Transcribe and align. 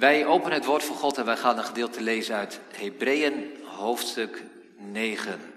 Wij 0.00 0.26
openen 0.26 0.56
het 0.56 0.64
woord 0.64 0.84
van 0.84 0.96
God 0.96 1.18
en 1.18 1.24
wij 1.24 1.36
gaan 1.36 1.58
een 1.58 1.64
gedeelte 1.64 2.00
lezen 2.00 2.34
uit 2.34 2.60
Hebreeën 2.72 3.56
hoofdstuk 3.64 4.42
9. 4.76 5.54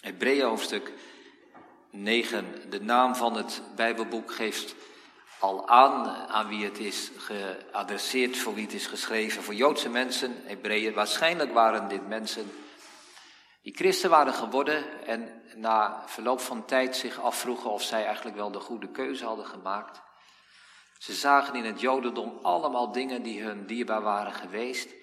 Hebreeën 0.00 0.44
hoofdstuk 0.44 0.92
9. 1.90 2.70
De 2.70 2.80
naam 2.80 3.14
van 3.14 3.36
het 3.36 3.62
Bijbelboek 3.76 4.32
geeft 4.32 4.74
al 5.38 5.68
aan 5.68 6.06
aan 6.28 6.48
wie 6.48 6.64
het 6.64 6.78
is 6.78 7.10
geadresseerd, 7.16 8.36
voor 8.36 8.54
wie 8.54 8.64
het 8.64 8.74
is 8.74 8.86
geschreven. 8.86 9.42
Voor 9.42 9.54
Joodse 9.54 9.88
mensen, 9.88 10.42
Hebreeën. 10.44 10.94
Waarschijnlijk 10.94 11.52
waren 11.52 11.88
dit 11.88 12.08
mensen 12.08 12.52
die 13.62 13.74
christen 13.74 14.10
waren 14.10 14.34
geworden 14.34 15.06
en 15.06 15.42
na 15.56 16.02
verloop 16.06 16.40
van 16.40 16.64
tijd 16.64 16.96
zich 16.96 17.20
afvroegen 17.20 17.70
of 17.70 17.82
zij 17.82 18.04
eigenlijk 18.04 18.36
wel 18.36 18.50
de 18.50 18.60
goede 18.60 18.88
keuze 18.88 19.24
hadden 19.24 19.46
gemaakt. 19.46 20.02
Ze 20.98 21.12
zagen 21.12 21.54
in 21.54 21.64
het 21.64 21.80
Jodendom 21.80 22.38
allemaal 22.42 22.92
dingen 22.92 23.22
die 23.22 23.42
hun 23.42 23.66
dierbaar 23.66 24.02
waren 24.02 24.32
geweest, 24.32 24.94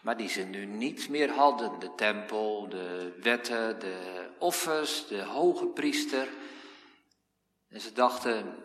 maar 0.00 0.16
die 0.16 0.28
ze 0.28 0.42
nu 0.42 0.64
niet 0.64 1.08
meer 1.08 1.30
hadden. 1.30 1.78
De 1.78 1.94
tempel, 1.94 2.68
de 2.68 3.18
wetten, 3.22 3.78
de 3.78 4.26
offers, 4.38 5.06
de 5.06 5.22
hoge 5.22 5.66
priester. 5.66 6.28
En 7.68 7.80
ze 7.80 7.92
dachten, 7.92 8.64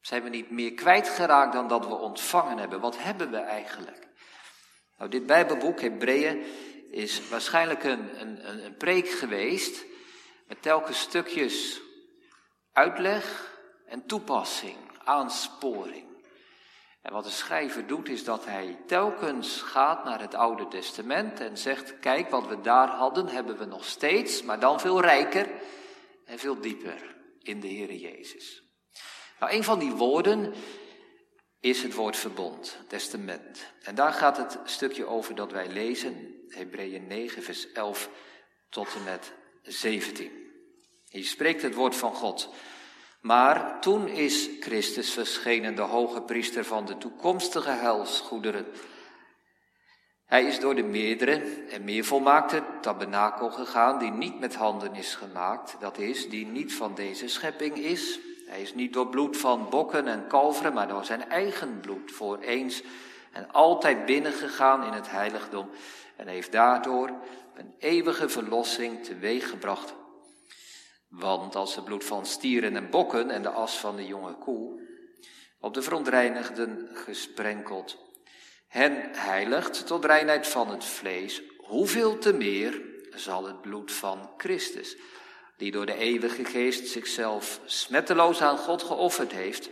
zijn 0.00 0.22
we 0.22 0.28
niet 0.28 0.50
meer 0.50 0.72
kwijtgeraakt 0.72 1.52
dan 1.52 1.68
dat 1.68 1.86
we 1.86 1.94
ontvangen 1.94 2.58
hebben? 2.58 2.80
Wat 2.80 2.98
hebben 2.98 3.30
we 3.30 3.38
eigenlijk? 3.38 4.08
Nou, 4.98 5.10
dit 5.10 5.26
Bijbelboek, 5.26 5.80
Hebreeën, 5.80 6.44
is 6.90 7.28
waarschijnlijk 7.28 7.84
een, 7.84 8.20
een, 8.20 8.64
een 8.64 8.76
preek 8.76 9.08
geweest 9.08 9.84
met 10.46 10.62
telkens 10.62 11.00
stukjes 11.00 11.80
uitleg 12.72 13.52
en 13.86 14.06
toepassing, 14.06 14.76
aansporing. 15.04 16.14
En 17.02 17.12
wat 17.12 17.24
de 17.24 17.30
schrijver 17.30 17.86
doet 17.86 18.08
is 18.08 18.24
dat 18.24 18.44
hij 18.44 18.78
telkens 18.86 19.62
gaat 19.62 20.04
naar 20.04 20.20
het 20.20 20.34
Oude 20.34 20.68
Testament 20.68 21.40
en 21.40 21.58
zegt, 21.58 21.98
kijk 21.98 22.30
wat 22.30 22.46
we 22.46 22.60
daar 22.60 22.88
hadden, 22.88 23.28
hebben 23.28 23.58
we 23.58 23.64
nog 23.64 23.84
steeds, 23.84 24.42
maar 24.42 24.60
dan 24.60 24.80
veel 24.80 25.00
rijker 25.00 25.48
en 26.24 26.38
veel 26.38 26.60
dieper 26.60 27.16
in 27.38 27.60
de 27.60 27.66
Heer 27.66 27.94
Jezus. 27.94 28.62
Nou, 29.40 29.52
een 29.52 29.64
van 29.64 29.78
die 29.78 29.92
woorden 29.92 30.54
is 31.60 31.82
het 31.82 31.94
woord 31.94 32.16
verbond, 32.16 32.78
testament. 32.88 33.72
En 33.82 33.94
daar 33.94 34.12
gaat 34.12 34.36
het 34.36 34.58
stukje 34.64 35.06
over 35.06 35.34
dat 35.34 35.52
wij 35.52 35.68
lezen, 35.68 36.44
Hebreeën 36.48 37.06
9, 37.06 37.42
vers 37.42 37.72
11 37.72 38.10
tot 38.68 38.94
en 38.94 39.04
met 39.04 39.32
17. 39.64 40.30
Hier 41.08 41.24
spreekt 41.24 41.62
het 41.62 41.74
woord 41.74 41.96
van 41.96 42.14
God. 42.14 42.48
Maar 43.20 43.80
toen 43.80 44.08
is 44.08 44.50
Christus 44.60 45.12
verschenen, 45.12 45.74
de 45.74 45.82
hoge 45.82 46.22
priester 46.22 46.64
van 46.64 46.86
de 46.86 46.98
toekomstige 46.98 47.70
helsgoederen. 47.70 48.66
Hij 50.24 50.44
is 50.44 50.60
door 50.60 50.74
de 50.74 50.82
meerdere 50.82 51.64
en 51.70 51.84
meer 51.84 52.04
volmaakte 52.04 52.62
tabernakel 52.80 53.50
gegaan, 53.50 53.98
die 53.98 54.10
niet 54.10 54.40
met 54.40 54.54
handen 54.54 54.94
is 54.94 55.14
gemaakt, 55.14 55.76
dat 55.80 55.98
is, 55.98 56.28
die 56.28 56.46
niet 56.46 56.74
van 56.74 56.94
deze 56.94 57.28
schepping 57.28 57.76
is. 57.76 58.18
Hij 58.46 58.62
is 58.62 58.74
niet 58.74 58.92
door 58.92 59.08
bloed 59.08 59.36
van 59.36 59.68
bokken 59.70 60.06
en 60.06 60.26
kalveren, 60.26 60.72
maar 60.72 60.88
door 60.88 61.04
zijn 61.04 61.28
eigen 61.28 61.80
bloed 61.80 62.12
voor 62.12 62.38
eens 62.38 62.82
en 63.32 63.52
altijd 63.52 64.06
binnengegaan 64.06 64.84
in 64.84 64.92
het 64.92 65.10
heiligdom 65.10 65.70
en 66.16 66.28
heeft 66.28 66.52
daardoor 66.52 67.10
een 67.54 67.74
eeuwige 67.78 68.28
verlossing 68.28 69.04
teweeggebracht. 69.04 69.94
Want 71.08 71.54
als 71.54 71.74
het 71.74 71.84
bloed 71.84 72.04
van 72.04 72.26
stieren 72.26 72.76
en 72.76 72.90
bokken 72.90 73.30
en 73.30 73.42
de 73.42 73.48
as 73.48 73.78
van 73.78 73.96
de 73.96 74.06
jonge 74.06 74.34
koe 74.34 74.82
op 75.60 75.74
de 75.74 75.82
verontreinigden 75.82 76.88
gesprenkeld 76.92 77.98
hen 78.66 79.10
heiligt 79.12 79.86
tot 79.86 80.04
reinheid 80.04 80.46
van 80.46 80.70
het 80.70 80.84
vlees, 80.84 81.42
hoeveel 81.58 82.18
te 82.18 82.32
meer 82.32 82.82
zal 83.10 83.46
het 83.46 83.60
bloed 83.60 83.92
van 83.92 84.30
Christus, 84.36 84.96
die 85.56 85.70
door 85.70 85.86
de 85.86 85.96
eeuwige 85.96 86.44
geest 86.44 86.88
zichzelf 86.88 87.60
smetteloos 87.64 88.40
aan 88.40 88.58
God 88.58 88.82
geofferd 88.82 89.32
heeft, 89.32 89.70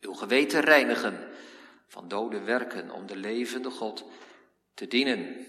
uw 0.00 0.12
geweten 0.12 0.60
reinigen 0.60 1.28
van 1.86 2.08
dode 2.08 2.40
werken 2.40 2.90
om 2.90 3.06
de 3.06 3.16
levende 3.16 3.70
God 3.70 4.04
te 4.74 4.86
dienen. 4.86 5.46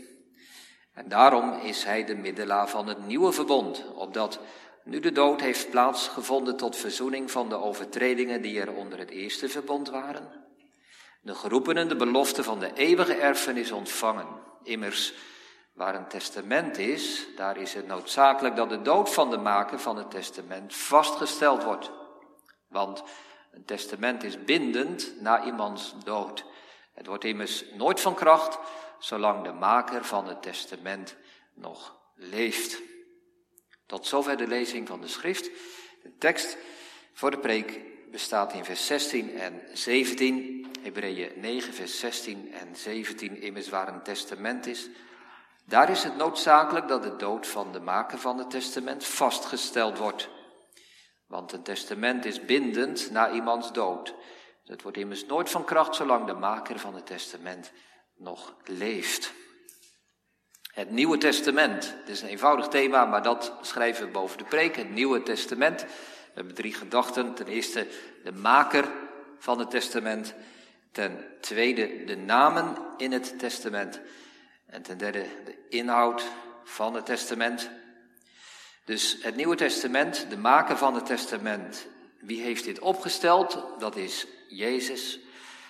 En 0.95 1.07
daarom 1.07 1.53
is 1.53 1.83
hij 1.83 2.05
de 2.05 2.15
middelaar 2.15 2.69
van 2.69 2.87
het 2.87 3.05
nieuwe 3.05 3.31
verbond, 3.31 3.85
opdat 3.95 4.39
nu 4.83 4.99
de 4.99 5.11
dood 5.11 5.41
heeft 5.41 5.69
plaatsgevonden 5.69 6.57
tot 6.57 6.75
verzoening 6.75 7.31
van 7.31 7.49
de 7.49 7.55
overtredingen 7.55 8.41
die 8.41 8.59
er 8.59 8.73
onder 8.73 8.99
het 8.99 9.09
eerste 9.09 9.49
verbond 9.49 9.89
waren, 9.89 10.45
de 11.21 11.35
geroepenen 11.35 11.87
de 11.87 11.95
belofte 11.95 12.43
van 12.43 12.59
de 12.59 12.73
eeuwige 12.73 13.15
erfenis 13.15 13.71
ontvangen. 13.71 14.27
Immers, 14.63 15.13
waar 15.73 15.95
een 15.95 16.07
testament 16.07 16.77
is, 16.77 17.27
daar 17.35 17.57
is 17.57 17.73
het 17.73 17.87
noodzakelijk 17.87 18.55
dat 18.55 18.69
de 18.69 18.81
dood 18.81 19.13
van 19.13 19.29
de 19.29 19.37
maker 19.37 19.79
van 19.79 19.97
het 19.97 20.11
testament 20.11 20.75
vastgesteld 20.75 21.63
wordt. 21.63 21.91
Want 22.67 23.03
een 23.51 23.65
testament 23.65 24.23
is 24.23 24.43
bindend 24.43 25.21
na 25.21 25.43
iemands 25.43 25.95
dood. 26.03 26.45
Het 26.93 27.07
wordt 27.07 27.23
immers 27.23 27.65
nooit 27.73 27.99
van 27.99 28.15
kracht 28.15 28.59
zolang 28.99 29.43
de 29.43 29.51
maker 29.51 30.05
van 30.05 30.27
het 30.27 30.41
testament 30.41 31.15
nog 31.53 31.97
leeft. 32.15 32.81
Tot 33.85 34.07
zover 34.07 34.37
de 34.37 34.47
lezing 34.47 34.87
van 34.87 35.01
de 35.01 35.07
schrift. 35.07 35.49
De 36.03 36.17
tekst 36.17 36.57
voor 37.13 37.31
de 37.31 37.39
preek 37.39 37.79
bestaat 38.11 38.53
in 38.53 38.65
vers 38.65 38.85
16 38.85 39.37
en 39.37 39.61
17. 39.73 40.65
Hebreeën 40.81 41.31
9, 41.35 41.73
vers 41.73 41.99
16 41.99 42.53
en 42.53 42.75
17 42.75 43.41
immers 43.41 43.69
waar 43.69 43.87
een 43.87 44.03
testament 44.03 44.65
is. 44.65 44.89
Daar 45.65 45.89
is 45.89 46.03
het 46.03 46.15
noodzakelijk 46.15 46.87
dat 46.87 47.03
de 47.03 47.15
dood 47.15 47.47
van 47.47 47.71
de 47.71 47.79
maker 47.79 48.19
van 48.19 48.37
het 48.37 48.49
testament 48.49 49.05
vastgesteld 49.05 49.97
wordt. 49.97 50.29
Want 51.27 51.51
een 51.51 51.63
testament 51.63 52.25
is 52.25 52.45
bindend 52.45 53.11
na 53.11 53.31
iemands 53.31 53.73
dood. 53.73 54.13
Het 54.65 54.81
wordt 54.81 54.97
immers 54.97 55.25
nooit 55.25 55.49
van 55.49 55.63
kracht 55.63 55.95
zolang 55.95 56.25
de 56.25 56.33
maker 56.33 56.79
van 56.79 56.95
het 56.95 57.05
testament 57.05 57.71
nog 58.15 58.55
leeft. 58.63 59.33
Het 60.73 60.91
Nieuwe 60.91 61.17
Testament. 61.17 61.95
Het 61.99 62.09
is 62.09 62.21
een 62.21 62.27
eenvoudig 62.27 62.67
thema, 62.67 63.05
maar 63.05 63.23
dat 63.23 63.53
schrijven 63.61 64.05
we 64.05 64.11
boven 64.11 64.37
de 64.37 64.43
preek. 64.43 64.75
Het 64.75 64.89
Nieuwe 64.89 65.23
Testament. 65.23 65.81
We 65.81 65.87
hebben 66.33 66.53
drie 66.53 66.73
gedachten. 66.73 67.33
Ten 67.33 67.47
eerste 67.47 67.87
de 68.23 68.31
maker 68.31 68.91
van 69.39 69.59
het 69.59 69.69
testament. 69.69 70.33
Ten 70.91 71.25
tweede 71.41 72.03
de 72.03 72.15
namen 72.15 72.77
in 72.97 73.11
het 73.11 73.39
testament. 73.39 74.01
En 74.65 74.81
ten 74.81 74.97
derde 74.97 75.25
de 75.45 75.57
inhoud 75.69 76.23
van 76.63 76.93
het 76.93 77.05
testament. 77.05 77.69
Dus 78.85 79.17
het 79.21 79.35
Nieuwe 79.35 79.55
Testament, 79.55 80.25
de 80.29 80.37
maker 80.37 80.77
van 80.77 80.95
het 80.95 81.05
testament. 81.05 81.87
Wie 82.19 82.41
heeft 82.41 82.63
dit 82.63 82.79
opgesteld? 82.79 83.63
Dat 83.79 83.95
is 83.95 84.27
Jezus. 84.47 85.19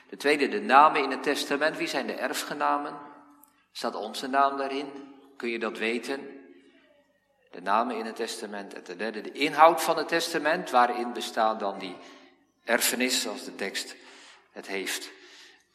De 0.10 0.18
tweede, 0.18 0.48
de 0.48 0.62
namen 0.62 1.04
in 1.04 1.12
het 1.12 1.24
testament. 1.24 1.78
Wie 1.78 1.88
zijn 1.88 2.08
de 2.08 2.14
erfgenamen? 2.14 2.98
Staat 3.72 3.96
onze 3.96 4.28
naam 4.28 4.58
daarin? 4.58 4.92
Kun 5.38 5.50
je 5.50 5.60
dat 5.60 5.78
weten? 5.78 6.44
De 7.52 7.62
namen 7.62 7.98
in 7.98 8.06
het 8.06 8.16
testament. 8.16 8.74
En 8.74 8.84
ten 8.84 8.98
derde, 8.98 9.22
de 9.22 9.32
inhoud 9.32 9.82
van 9.82 9.98
het 9.98 10.08
testament. 10.08 10.70
Waarin 10.70 11.14
bestaat 11.14 11.60
dan 11.60 11.80
die 11.80 11.96
erfenis, 12.64 13.22
zoals 13.22 13.44
de 13.44 13.56
tekst 13.56 13.96
het 14.52 14.68
heeft. 14.68 15.10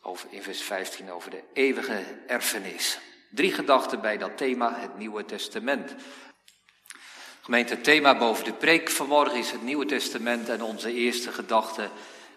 Over, 0.03 0.29
in 0.31 0.43
vers 0.43 0.63
15 0.63 1.11
over 1.11 1.31
de 1.31 1.43
eeuwige 1.53 2.05
erfenis. 2.27 2.99
Drie 3.31 3.53
gedachten 3.53 4.01
bij 4.01 4.19
dat 4.19 4.37
thema, 4.37 4.75
het 4.75 4.99
Nieuwe 4.99 5.25
Testament. 5.25 5.95
Gemeente, 7.41 7.75
het 7.75 7.85
thema 7.85 8.19
boven 8.19 8.45
de 8.45 8.53
preek 8.53 8.91
vanmorgen 8.91 9.39
is 9.39 9.51
het 9.51 9.63
Nieuwe 9.63 9.87
Testament 9.87 10.49
en 10.49 10.63
onze 10.63 10.93
eerste 10.93 11.33
gedachte 11.33 11.91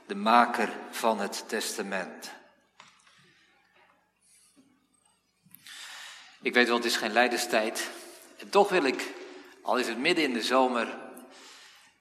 de 0.05 0.15
maker 0.15 0.73
van 0.91 1.19
het 1.19 1.43
testament. 1.47 2.31
Ik 6.41 6.53
weet 6.53 6.67
wel, 6.67 6.75
het 6.75 6.85
is 6.85 6.95
geen 6.95 7.11
leiderstijd. 7.11 7.89
En 8.37 8.49
toch 8.49 8.69
wil 8.69 8.83
ik, 8.83 9.13
al 9.61 9.77
is 9.77 9.87
het 9.87 9.97
midden 9.97 10.23
in 10.23 10.33
de 10.33 10.41
zomer, 10.41 10.97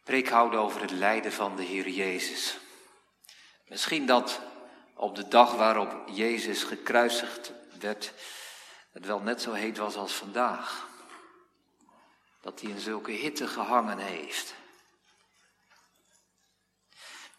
preek 0.04 0.28
houden 0.28 0.60
over 0.60 0.80
het 0.80 0.90
lijden 0.90 1.32
van 1.32 1.56
de 1.56 1.62
Heer 1.62 1.88
Jezus. 1.88 2.58
Misschien 3.68 4.06
dat 4.06 4.40
op 4.94 5.16
de 5.16 5.28
dag 5.28 5.54
waarop 5.54 6.08
Jezus 6.08 6.62
gekruisigd 6.62 7.52
werd, 7.80 8.12
het 8.92 9.06
wel 9.06 9.20
net 9.20 9.42
zo 9.42 9.52
heet 9.52 9.78
was 9.78 9.96
als 9.96 10.12
vandaag. 10.12 10.88
Dat 12.40 12.60
hij 12.60 12.70
in 12.70 12.80
zulke 12.80 13.10
hitte 13.10 13.46
gehangen 13.46 13.98
heeft. 13.98 14.54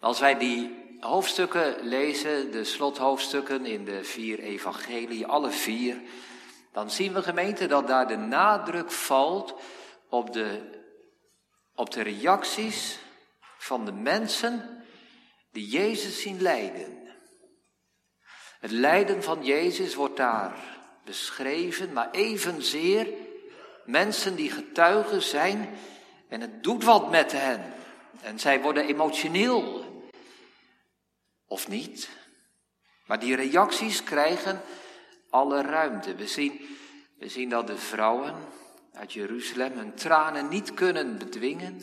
Als 0.04 0.20
wij 0.20 0.38
die 0.38 0.84
hoofdstukken 1.00 1.76
lezen, 1.82 2.52
de 2.52 2.64
slothoofdstukken 2.64 3.66
in 3.66 3.86
de 3.86 4.04
vier 4.04 4.40
evangelie, 4.40 5.26
alle 5.26 5.52
vier, 5.52 6.02
dan 6.72 6.92
zien 6.92 7.14
we 7.14 7.24
gemeente 7.24 7.66
dat 7.66 7.88
daar 7.88 8.08
de 8.08 8.16
nadruk 8.16 8.92
valt 8.92 9.56
op 10.10 10.34
de, 10.34 10.62
op 11.76 11.92
de 11.92 12.02
reacties 12.02 13.00
van 13.58 13.86
de 13.86 13.92
mensen 13.92 14.84
die 15.52 15.68
Jezus 15.68 16.22
zien 16.22 16.42
lijden. 16.42 17.08
Het 18.60 18.72
lijden 18.72 19.24
van 19.24 19.46
Jezus 19.46 19.96
wordt 19.96 20.18
daar 20.18 20.56
beschreven, 21.06 21.94
maar 21.94 22.12
evenzeer 22.12 23.08
mensen 23.86 24.36
die 24.36 24.52
getuigen 24.52 25.22
zijn 25.22 25.70
en 26.30 26.42
het 26.42 26.64
doet 26.64 26.84
wat 26.84 27.10
met 27.10 27.32
hen. 27.32 27.74
En 28.22 28.40
zij 28.40 28.62
worden 28.62 28.88
emotioneel. 28.88 29.83
Of 31.54 31.68
niet? 31.68 32.10
Maar 33.06 33.20
die 33.20 33.36
reacties 33.36 34.04
krijgen 34.04 34.62
alle 35.30 35.62
ruimte. 35.62 36.16
We 36.16 36.28
zien, 36.28 36.62
we 37.18 37.30
zien 37.30 37.50
dat 37.50 37.68
de 37.68 37.78
vrouwen 37.78 38.36
uit 38.94 39.14
Jeruzalem 39.14 39.78
hun 39.78 39.94
tranen 39.94 40.48
niet 40.48 40.74
kunnen 40.74 41.18
bedwingen. 41.18 41.82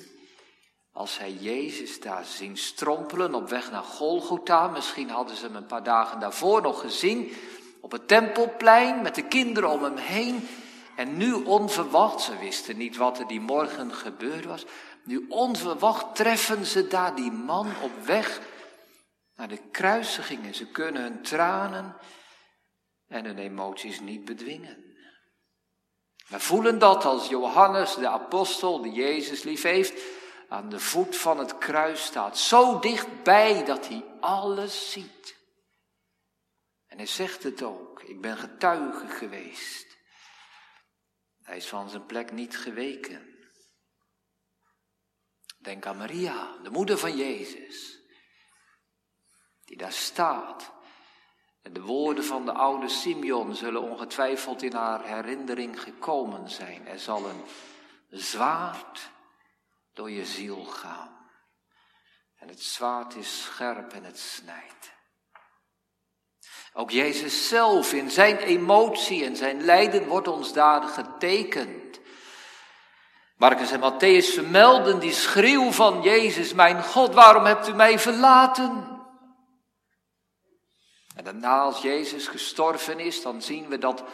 Als 0.93 1.15
zij 1.15 1.33
Jezus 1.33 2.01
daar 2.01 2.25
zien 2.25 2.57
strompelen 2.57 3.35
op 3.35 3.49
weg 3.49 3.71
naar 3.71 3.83
Golgotha, 3.83 4.67
misschien 4.67 5.11
hadden 5.11 5.37
ze 5.37 5.45
hem 5.45 5.57
een 5.57 5.67
paar 5.67 5.83
dagen 5.83 6.21
daarvoor 6.21 6.63
nog 6.63 6.81
gezien, 6.81 7.33
op 7.81 7.93
het 7.93 8.09
tempelplein 8.09 9.03
met 9.03 9.15
de 9.15 9.25
kinderen 9.25 9.71
om 9.71 9.83
hem 9.83 9.97
heen. 9.97 10.49
En 10.97 11.17
nu 11.17 11.33
onverwacht, 11.33 12.21
ze 12.21 12.39
wisten 12.39 12.77
niet 12.77 12.97
wat 12.97 13.19
er 13.19 13.27
die 13.27 13.41
morgen 13.41 13.93
gebeurd 13.93 14.45
was, 14.45 14.65
nu 15.05 15.27
onverwacht 15.29 16.15
treffen 16.15 16.67
ze 16.67 16.87
daar 16.87 17.15
die 17.15 17.33
man 17.33 17.67
op 17.83 18.05
weg 18.05 18.41
naar 19.41 19.49
de 19.49 19.71
kruisiging. 19.71 20.45
En 20.45 20.55
ze 20.55 20.67
kunnen 20.67 21.03
hun 21.03 21.23
tranen 21.23 21.97
en 23.07 23.25
hun 23.25 23.39
emoties 23.39 24.01
niet 24.01 24.25
bedwingen. 24.25 24.85
We 26.29 26.41
voelen 26.41 26.79
dat 26.79 27.05
als 27.05 27.29
Johannes, 27.29 27.95
de 27.95 28.09
apostel 28.09 28.83
die 28.83 28.93
Jezus 28.93 29.43
lief 29.43 29.63
heeft, 29.63 30.03
aan 30.49 30.69
de 30.69 30.81
voet 30.81 31.17
van 31.17 31.39
het 31.39 31.59
kruis 31.59 32.05
staat. 32.05 32.39
Zo 32.39 32.79
dichtbij 32.79 33.65
dat 33.65 33.89
hij 33.89 34.05
alles 34.21 34.91
ziet. 34.93 35.37
En 36.87 36.97
hij 36.97 37.07
zegt 37.07 37.43
het 37.43 37.63
ook. 37.63 38.03
Ik 38.03 38.21
ben 38.21 38.37
getuige 38.37 39.09
geweest. 39.09 39.99
Hij 41.43 41.57
is 41.57 41.67
van 41.67 41.89
zijn 41.89 42.07
plek 42.07 42.33
niet 42.33 42.59
geweken. 42.59 43.39
Denk 45.59 45.87
aan 45.87 45.97
Maria, 45.97 46.57
de 46.63 46.71
moeder 46.71 46.99
van 46.99 47.17
Jezus. 47.17 48.00
Die 49.71 49.79
daar 49.79 49.93
staat. 49.93 50.73
En 51.63 51.73
de 51.73 51.83
woorden 51.83 52.25
van 52.25 52.45
de 52.45 52.53
oude 52.53 52.89
Simeon 52.89 53.55
zullen 53.55 53.83
ongetwijfeld 53.83 54.63
in 54.63 54.73
haar 54.73 55.05
herinnering 55.05 55.83
gekomen 55.83 56.49
zijn. 56.49 56.87
Er 56.87 56.99
zal 56.99 57.29
een 57.29 57.45
zwaard 58.09 59.11
door 59.95 60.11
je 60.11 60.25
ziel 60.25 60.65
gaan. 60.65 61.31
En 62.37 62.49
het 62.49 62.63
zwaard 62.63 63.15
is 63.15 63.43
scherp 63.43 63.93
en 63.93 64.05
het 64.05 64.19
snijdt. 64.19 64.93
Ook 66.73 66.91
Jezus 66.91 67.49
zelf 67.49 67.93
in 67.93 68.11
zijn 68.11 68.39
emotie 68.39 69.25
en 69.25 69.37
zijn 69.37 69.63
lijden 69.63 70.07
wordt 70.07 70.29
ons 70.29 70.53
daar 70.53 70.83
getekend. 70.83 72.01
Marcus 73.37 73.71
en 73.71 73.81
Matthäus 73.81 74.35
vermelden 74.35 74.99
die 74.99 75.13
schreeuw 75.13 75.71
van 75.71 76.03
Jezus, 76.03 76.55
mijn 76.55 76.83
God, 76.83 77.15
waarom 77.15 77.45
hebt 77.45 77.69
u 77.69 77.75
mij 77.75 77.99
verlaten? 77.99 78.90
En 81.21 81.27
daarna 81.27 81.61
als 81.61 81.83
Jezus 81.83 82.27
gestorven 82.27 82.99
is, 82.99 83.23
dan 83.23 83.43
zien 83.43 83.69
we 83.69 83.79
dat 83.79 84.05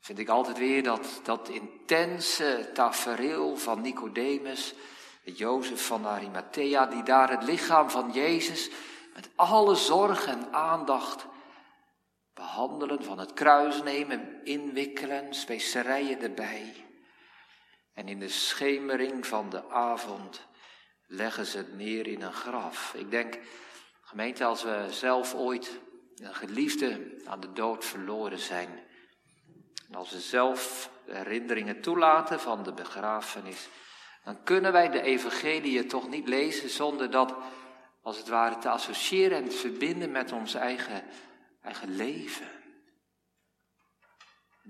vind 0.00 0.18
ik 0.18 0.28
altijd 0.28 0.58
weer 0.58 0.82
dat, 0.82 1.20
dat 1.22 1.48
intense 1.48 2.70
tafereel 2.72 3.56
van 3.56 3.80
Nicodemus, 3.80 4.74
Jozef 5.22 5.86
van 5.86 6.06
Arimathea, 6.06 6.86
die 6.86 7.02
daar 7.02 7.30
het 7.30 7.42
lichaam 7.42 7.90
van 7.90 8.10
Jezus 8.12 8.70
met 9.14 9.28
alle 9.34 9.74
zorg 9.74 10.26
en 10.26 10.52
aandacht 10.52 11.26
behandelen, 12.34 13.04
van 13.04 13.18
het 13.18 13.32
kruis 13.32 13.82
nemen, 13.82 14.40
inwikkelen, 14.44 15.34
specerijen 15.34 16.20
erbij. 16.20 16.86
En 17.92 18.08
in 18.08 18.18
de 18.18 18.28
schemering 18.28 19.26
van 19.26 19.50
de 19.50 19.68
avond 19.68 20.46
leggen 21.06 21.46
ze 21.46 21.56
het 21.56 21.74
neer 21.74 22.06
in 22.06 22.22
een 22.22 22.32
graf. 22.32 22.94
Ik 22.94 23.10
denk, 23.10 23.38
gemeente, 24.00 24.44
als 24.44 24.62
we 24.62 24.86
zelf 24.90 25.34
ooit 25.34 25.82
een 26.16 26.34
geliefde 26.34 27.16
aan 27.24 27.40
de 27.40 27.52
dood 27.52 27.84
verloren 27.84 28.38
zijn, 28.38 28.68
en 29.88 29.94
als 29.94 30.10
we 30.10 30.20
zelf 30.20 30.90
herinneringen 31.06 31.80
toelaten 31.80 32.40
van 32.40 32.62
de 32.62 32.72
begrafenis, 32.72 33.68
dan 34.24 34.42
kunnen 34.42 34.72
wij 34.72 34.90
de 34.90 35.02
evangelie 35.02 35.86
toch 35.86 36.08
niet 36.08 36.28
lezen 36.28 36.70
zonder 36.70 37.10
dat, 37.10 37.34
als 38.02 38.16
het 38.16 38.28
ware, 38.28 38.58
te 38.58 38.68
associëren 38.68 39.38
en 39.38 39.48
te 39.48 39.56
verbinden 39.56 40.10
met 40.10 40.32
ons 40.32 40.54
eigen, 40.54 41.04
eigen 41.62 41.96
leven. 41.96 42.48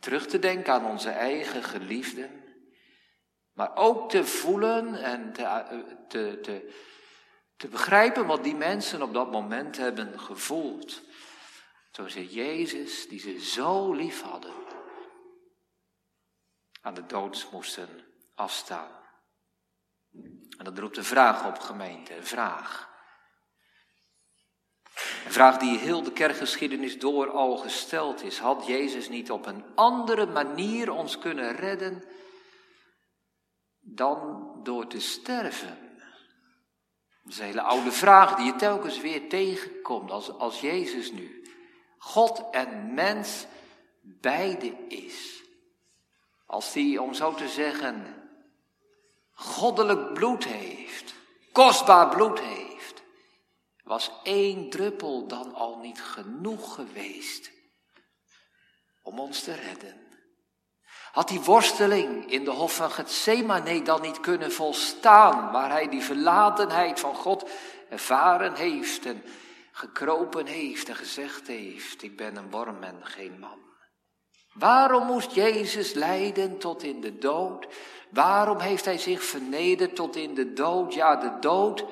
Terug 0.00 0.26
te 0.26 0.38
denken 0.38 0.72
aan 0.72 0.86
onze 0.86 1.10
eigen 1.10 1.62
geliefden, 1.62 2.30
maar 3.52 3.76
ook 3.76 4.10
te 4.10 4.24
voelen 4.24 5.02
en 5.02 5.32
te, 5.32 5.64
te, 6.08 6.38
te, 6.42 6.72
te 7.56 7.68
begrijpen 7.68 8.26
wat 8.26 8.44
die 8.44 8.54
mensen 8.54 9.02
op 9.02 9.14
dat 9.14 9.30
moment 9.30 9.76
hebben 9.76 10.20
gevoeld. 10.20 11.02
Toen 11.94 12.10
ze 12.10 12.26
Jezus, 12.26 13.08
die 13.08 13.20
ze 13.20 13.40
zo 13.40 13.92
lief 13.92 14.22
hadden, 14.22 14.54
aan 16.80 16.94
de 16.94 17.06
dood 17.06 17.48
moesten 17.52 17.88
afstaan. 18.34 18.90
En 20.58 20.64
dat 20.64 20.78
roept 20.78 20.96
een 20.96 21.04
vraag 21.04 21.46
op, 21.46 21.58
gemeente, 21.58 22.16
een 22.16 22.26
vraag. 22.26 22.90
Een 25.24 25.32
vraag 25.32 25.58
die 25.58 25.78
heel 25.78 26.02
de 26.02 26.12
kerkgeschiedenis 26.12 26.98
door 26.98 27.30
al 27.30 27.56
gesteld 27.56 28.22
is. 28.22 28.38
Had 28.38 28.66
Jezus 28.66 29.08
niet 29.08 29.30
op 29.30 29.46
een 29.46 29.64
andere 29.74 30.26
manier 30.26 30.90
ons 30.90 31.18
kunnen 31.18 31.56
redden 31.56 32.04
dan 33.80 34.50
door 34.62 34.86
te 34.86 35.00
sterven? 35.00 35.98
Dat 37.22 37.32
is 37.32 37.38
een 37.38 37.44
hele 37.44 37.62
oude 37.62 37.92
vraag 37.92 38.36
die 38.36 38.46
je 38.46 38.56
telkens 38.56 39.00
weer 39.00 39.28
tegenkomt 39.28 40.10
als, 40.10 40.30
als 40.30 40.60
Jezus 40.60 41.12
nu 41.12 41.43
God 42.04 42.42
en 42.50 42.94
mens 42.94 43.46
beide 44.00 44.86
is. 44.88 45.42
Als 46.46 46.72
die, 46.72 47.02
om 47.02 47.14
zo 47.14 47.34
te 47.34 47.48
zeggen, 47.48 48.28
goddelijk 49.32 50.12
bloed 50.12 50.44
heeft, 50.44 51.14
kostbaar 51.52 52.08
bloed 52.08 52.40
heeft, 52.40 53.02
was 53.84 54.10
één 54.22 54.70
druppel 54.70 55.26
dan 55.26 55.54
al 55.54 55.78
niet 55.78 56.02
genoeg 56.02 56.74
geweest 56.74 57.50
om 59.02 59.18
ons 59.18 59.42
te 59.42 59.54
redden. 59.54 60.06
Had 61.12 61.28
die 61.28 61.40
worsteling 61.40 62.30
in 62.30 62.44
de 62.44 62.50
hof 62.50 62.74
van 62.74 62.90
Gethsemane 62.90 63.82
dan 63.82 64.00
niet 64.00 64.20
kunnen 64.20 64.52
volstaan, 64.52 65.52
waar 65.52 65.70
hij 65.70 65.88
die 65.88 66.02
verlatenheid 66.02 67.00
van 67.00 67.14
God 67.14 67.50
ervaren 67.88 68.54
heeft 68.54 69.06
en 69.06 69.24
gekropen 69.74 70.46
heeft 70.46 70.88
en 70.88 70.96
gezegd 70.96 71.46
heeft, 71.46 72.02
ik 72.02 72.16
ben 72.16 72.36
een 72.36 72.50
worm 72.50 72.82
en 72.82 73.06
geen 73.06 73.38
man. 73.38 73.58
Waarom 74.52 75.06
moest 75.06 75.30
Jezus 75.30 75.92
lijden 75.92 76.58
tot 76.58 76.82
in 76.82 77.00
de 77.00 77.18
dood? 77.18 77.66
Waarom 78.10 78.58
heeft 78.58 78.84
hij 78.84 78.98
zich 78.98 79.22
vernederd 79.22 79.96
tot 79.96 80.16
in 80.16 80.34
de 80.34 80.52
dood? 80.52 80.94
Ja, 80.94 81.16
de 81.16 81.38
dood 81.40 81.84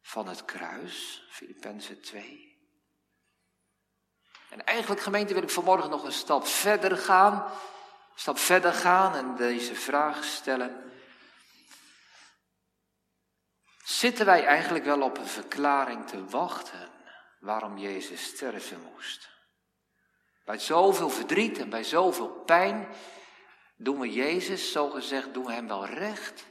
van 0.00 0.28
het 0.28 0.44
kruis, 0.44 1.26
Filippenzen 1.30 2.00
2. 2.00 2.56
En 4.50 4.64
eigenlijk, 4.64 5.00
gemeente, 5.00 5.34
wil 5.34 5.42
ik 5.42 5.50
vanmorgen 5.50 5.90
nog 5.90 6.04
een 6.04 6.12
stap 6.12 6.46
verder 6.46 6.96
gaan. 6.96 7.34
Een 7.34 8.20
stap 8.20 8.38
verder 8.38 8.72
gaan 8.72 9.14
en 9.14 9.36
deze 9.36 9.74
vraag 9.74 10.24
stellen. 10.24 10.87
Zitten 13.88 14.26
wij 14.26 14.44
eigenlijk 14.44 14.84
wel 14.84 15.02
op 15.02 15.18
een 15.18 15.26
verklaring 15.26 16.06
te 16.06 16.24
wachten 16.24 16.88
waarom 17.40 17.78
Jezus 17.78 18.24
sterven 18.24 18.80
moest? 18.92 19.30
Bij 20.44 20.58
zoveel 20.58 21.10
verdriet 21.10 21.58
en 21.58 21.68
bij 21.68 21.84
zoveel 21.84 22.28
pijn 22.28 22.88
doen 23.76 24.00
we 24.00 24.12
Jezus, 24.12 24.72
zo 24.72 24.90
gezegd, 24.90 25.34
doen 25.34 25.50
hem 25.50 25.68
wel 25.68 25.86
recht. 25.86 26.44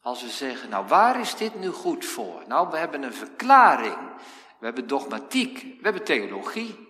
Als 0.00 0.22
we 0.22 0.28
zeggen, 0.28 0.68
nou 0.68 0.86
waar 0.86 1.20
is 1.20 1.36
dit 1.36 1.54
nu 1.54 1.68
goed 1.68 2.04
voor? 2.04 2.44
Nou, 2.46 2.70
we 2.70 2.76
hebben 2.76 3.02
een 3.02 3.14
verklaring, 3.14 4.14
we 4.58 4.64
hebben 4.64 4.86
dogmatiek, 4.86 5.62
we 5.62 5.82
hebben 5.82 6.04
theologie. 6.04 6.88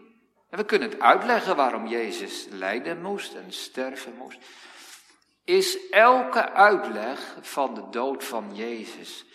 En 0.50 0.58
we 0.58 0.64
kunnen 0.64 0.90
het 0.90 1.00
uitleggen 1.00 1.56
waarom 1.56 1.86
Jezus 1.86 2.46
lijden 2.50 3.02
moest 3.02 3.34
en 3.34 3.52
sterven 3.52 4.14
moest. 4.16 4.38
Is 5.44 5.88
elke 5.90 6.50
uitleg 6.50 7.36
van 7.40 7.74
de 7.74 7.88
dood 7.90 8.24
van 8.24 8.54
Jezus 8.54 9.30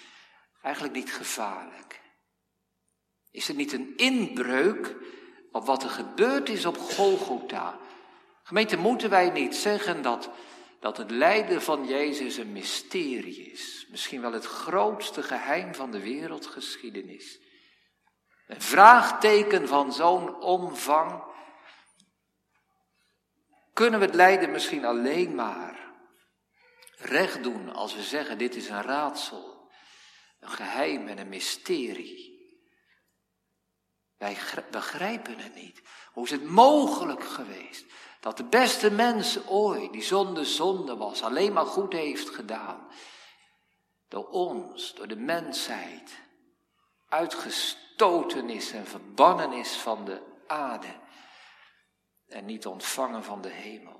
eigenlijk 0.67 0.95
niet 0.95 1.13
gevaarlijk? 1.13 2.01
Is 3.31 3.47
het 3.47 3.57
niet 3.57 3.74
een 3.74 3.93
inbreuk 3.95 4.95
op 5.51 5.65
wat 5.65 5.83
er 5.83 5.89
gebeurd 5.89 6.50
is 6.50 6.65
op 6.65 6.77
Golgotha. 6.77 7.79
Gemeente, 8.43 8.77
moeten 8.77 9.09
wij 9.09 9.29
niet 9.29 9.55
zeggen 9.55 10.01
dat, 10.01 10.29
dat 10.79 10.97
het 10.97 11.12
lijden 11.12 11.62
van 11.62 11.86
Jezus 11.86 12.38
een 12.38 12.51
mysterie 12.51 13.51
is? 13.51 13.88
misschien 13.89 14.21
wel 14.21 14.33
het 14.33 14.45
grootste 14.45 15.24
geheim 15.24 15.75
van 15.75 15.91
de 15.91 16.00
wereldgeschiedenis. 16.00 17.39
Een 18.47 18.62
vraagteken 18.62 19.67
van 19.67 19.93
zo'n 19.93 20.41
omvang. 20.41 21.24
Kunnen 23.74 24.00
we 24.00 24.05
het 24.05 24.15
lijden 24.15 24.51
misschien 24.51 24.86
alleen 24.86 25.36
maar 25.36 25.88
recht 26.97 27.43
doen 27.43 27.74
als 27.74 27.95
we 27.95 28.01
zeggen 28.01 28.38
dit 28.38 28.55
is 28.55 28.69
een 28.69 28.81
raadsel, 28.81 29.56
geheim 30.48 31.08
en 31.08 31.18
een 31.18 31.30
mysterie. 31.30 32.36
Wij 34.18 34.38
begrijpen 34.72 35.39
het 35.39 35.56
niet. 35.56 35.82
Hoe 36.12 36.24
is 36.24 36.32
het 36.32 36.44
mogelijk 36.44 37.24
geweest 37.24 37.86
dat 38.20 38.38
de 38.38 38.46
beste 38.46 38.92
mens 38.92 39.48
ooit, 39.48 39.92
die 39.92 40.04
zonder 40.04 40.46
zonde 40.46 40.96
was, 40.96 41.24
alleen 41.24 41.54
maar 41.54 41.66
goed 41.66 41.94
heeft 41.94 42.30
gedaan? 42.30 42.88
Door 44.08 44.30
ons, 44.30 44.94
door 44.94 45.08
de 45.08 45.16
mensheid, 45.16 46.20
uitgestoten 47.08 48.50
is 48.50 48.72
en 48.72 48.88
verbannen 48.88 49.54
is 49.54 49.75
van 49.75 50.06
de 50.06 50.22
aarde 50.48 51.06
en 52.27 52.46
niet 52.46 52.66
ontvangen 52.66 53.24
van 53.24 53.42
de 53.42 53.50
hemel. 53.50 53.97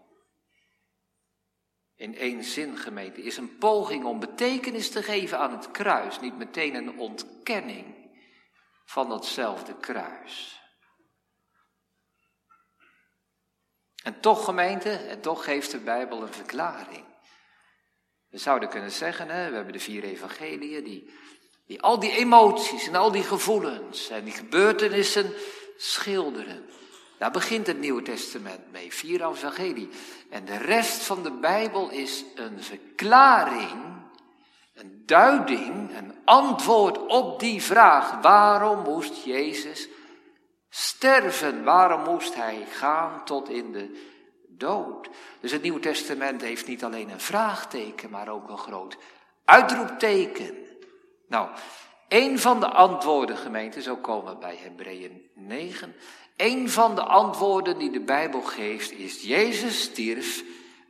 In 1.98 2.16
één 2.16 2.44
zin, 2.44 2.78
gemeente, 2.78 3.22
is 3.22 3.38
een 3.38 3.58
poging 3.58 4.06
om 4.06 4.20
betekenis 4.20 4.92
te 4.92 5.04
geven 5.04 5.40
aan 5.40 5.52
het 5.52 5.72
kruis 5.72 6.20
niet 6.20 6.38
meteen 6.38 6.76
een 6.76 7.00
ontkenning 7.00 7.96
van 8.86 9.10
datzelfde 9.10 9.78
kruis. 9.78 10.62
En 14.04 14.20
toch, 14.20 14.46
gemeente, 14.46 14.90
en 14.90 15.22
toch 15.22 15.44
geeft 15.44 15.72
de 15.72 15.80
Bijbel 15.80 16.22
een 16.22 16.34
verklaring. 16.34 17.06
We 18.30 18.38
zouden 18.38 18.70
kunnen 18.70 18.92
zeggen, 18.92 19.30
hè, 19.30 19.50
we 19.50 19.56
hebben 19.56 19.74
de 19.74 19.80
vier 19.80 20.04
evangeliën, 20.04 20.84
die, 20.84 21.14
die 21.66 21.82
al 21.82 22.00
die 22.00 22.12
emoties 22.12 22.88
en 22.88 22.96
al 22.96 23.12
die 23.12 23.24
gevoelens 23.24 24.10
en 24.10 24.24
die 24.24 24.34
gebeurtenissen 24.34 25.34
schilderen. 25.78 26.70
Daar 27.18 27.32
begint 27.32 27.68
het 27.68 27.80
Nieuwe 27.80 28.02
Testament 28.02 28.72
mee, 28.72 28.94
vier 28.94 29.30
evangelie. 29.30 29.90
En 30.30 30.46
de 30.46 30.58
rest 30.58 31.04
van 31.04 31.24
de 31.24 31.32
Bijbel 31.32 31.90
is 31.90 32.24
een 32.36 32.64
verklaring 32.64 33.98
een 34.78 35.04
duiding, 35.06 35.98
een 35.98 36.16
antwoord 36.26 36.98
op 36.98 37.40
die 37.40 37.62
vraag. 37.62 38.22
Waarom 38.22 38.84
moest 38.84 39.24
Jezus 39.24 39.88
sterven? 40.70 41.64
Waarom 41.64 42.04
moest 42.04 42.36
hij 42.36 42.66
gaan 42.70 43.26
tot 43.26 43.50
in 43.50 43.72
de 43.72 44.06
dood? 44.48 45.10
Dus 45.40 45.52
het 45.52 45.62
Nieuwe 45.62 45.80
Testament 45.80 46.42
heeft 46.42 46.68
niet 46.68 46.84
alleen 46.84 47.10
een 47.10 47.20
vraagteken, 47.20 48.10
maar 48.10 48.30
ook 48.30 48.50
een 48.50 48.58
groot 48.58 48.98
uitroepteken. 49.46 50.56
Nou, 51.28 51.50
een 52.08 52.40
van 52.40 52.60
de 52.60 52.70
antwoorden, 52.70 53.38
gemeente, 53.38 53.82
zo 53.82 53.96
komen 53.96 54.34
we 54.34 54.40
bij 54.40 54.58
Hebreeën 54.62 55.30
9. 55.34 55.96
Een 56.38 56.70
van 56.70 56.96
de 56.96 57.04
antwoorden 57.04 57.78
die 57.78 57.92
de 57.92 58.00
Bijbel 58.00 58.42
geeft 58.42 58.92
is: 58.92 59.22
Jezus 59.22 59.82
stierf 59.82 60.44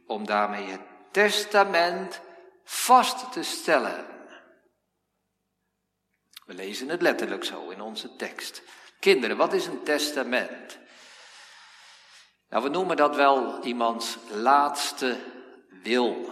om 0.06 0.26
daarmee 0.26 0.66
het 0.66 0.82
testament 1.12 2.22
vast 2.64 3.32
te 3.32 3.44
stellen. 3.44 4.06
We 6.46 6.54
lezen 6.54 6.90
het 6.90 7.02
letterlijk 7.02 7.44
zo 7.44 7.70
in 7.70 7.82
onze 7.82 8.16
tekst. 8.16 8.62
Kinderen, 9.00 9.38
wat 9.38 9.54
is 9.54 9.66
een 9.66 9.84
testament? 9.84 10.78
Nou, 12.50 12.64
we 12.64 12.70
noemen 12.70 12.98
dat 12.98 13.16
wel 13.16 13.64
iemands 13.64 14.18
laatste 14.30 15.18
wil. 15.84 16.30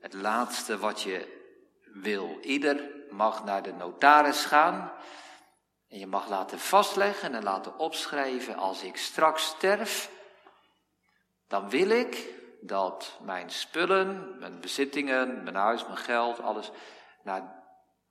Het 0.00 0.12
laatste 0.12 0.78
wat 0.78 1.02
je 1.02 1.36
wil. 1.92 2.38
Ieder 2.40 2.90
mag 3.10 3.44
naar 3.44 3.62
de 3.62 3.72
notaris 3.72 4.44
gaan 4.44 4.92
en 5.88 5.98
je 5.98 6.06
mag 6.06 6.28
laten 6.28 6.58
vastleggen 6.58 7.34
en 7.34 7.42
laten 7.42 7.78
opschrijven: 7.78 8.56
als 8.56 8.82
ik 8.82 8.96
straks 8.96 9.44
sterf, 9.44 10.10
dan 11.48 11.70
wil 11.70 11.90
ik 11.90 12.36
dat 12.60 13.18
mijn 13.22 13.50
spullen, 13.50 14.38
mijn 14.38 14.60
bezittingen, 14.60 15.42
mijn 15.42 15.56
huis, 15.56 15.84
mijn 15.84 15.96
geld, 15.96 16.40
alles 16.40 16.70
naar 17.22 17.64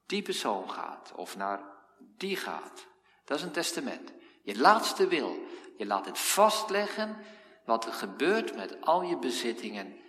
die 0.06 0.22
persoon 0.22 0.70
gaat 0.70 1.12
of 1.16 1.38
naar 1.38 1.62
die 2.00 2.36
gaat. 2.36 2.86
Dat 3.26 3.38
is 3.38 3.44
een 3.44 3.52
testament. 3.52 4.14
Je 4.44 4.58
laatste 4.58 5.08
wil. 5.08 5.46
Je 5.78 5.86
laat 5.86 6.06
het 6.06 6.20
vastleggen 6.20 7.18
wat 7.66 7.86
er 7.86 7.94
gebeurt 7.94 8.56
met 8.56 8.82
al 8.82 9.02
je 9.02 9.18
bezittingen 9.18 10.00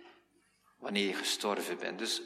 wanneer 0.77 1.07
je 1.07 1.13
gestorven 1.13 1.77
bent. 1.77 1.99
Dus 1.99 2.21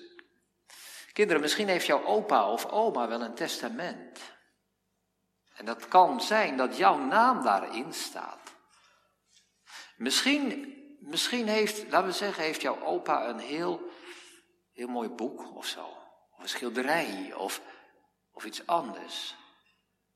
kinderen, 1.14 1.42
misschien 1.42 1.68
heeft 1.68 1.86
jouw 1.86 2.04
opa 2.04 2.52
of 2.52 2.66
oma 2.66 3.08
wel 3.08 3.22
een 3.22 3.36
testament. 3.36 4.33
En 5.54 5.66
dat 5.66 5.88
kan 5.88 6.22
zijn 6.22 6.58
dat 6.58 6.78
jouw 6.78 6.98
naam 6.98 7.44
daarin 7.44 7.94
staat. 7.94 8.56
Misschien 9.98 10.82
Misschien 11.06 11.48
heeft, 11.48 11.92
laten 11.92 12.08
we 12.08 12.14
zeggen, 12.14 12.44
heeft 12.44 12.62
jouw 12.62 12.82
opa 12.82 13.28
een 13.28 13.40
heel, 13.40 13.90
heel 14.72 14.88
mooi 14.88 15.10
boek 15.10 15.56
of 15.56 15.66
zo. 15.66 15.86
Of 16.32 16.40
een 16.40 16.50
schilderij 16.50 17.34
of, 17.34 17.62
of 18.32 18.46
iets 18.46 18.68
anders. 18.68 19.36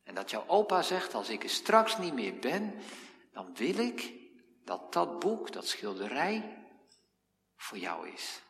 En 0.04 0.16
dat 0.16 0.30
jouw 0.30 0.48
opa 0.48 0.82
zegt, 0.82 1.14
als 1.14 1.30
ik 1.30 1.44
er 1.44 1.50
straks 1.50 1.98
niet 1.98 2.14
meer 2.14 2.40
ben, 2.40 2.82
dan 3.32 3.56
wil 3.56 3.78
ik 3.78 4.14
dat 4.64 4.94
dat 4.94 5.20
boek, 5.20 5.52
dat 5.52 5.68
schilderij, 5.68 6.68
voor 7.56 7.78
jou 7.78 8.10
is. 8.10 8.42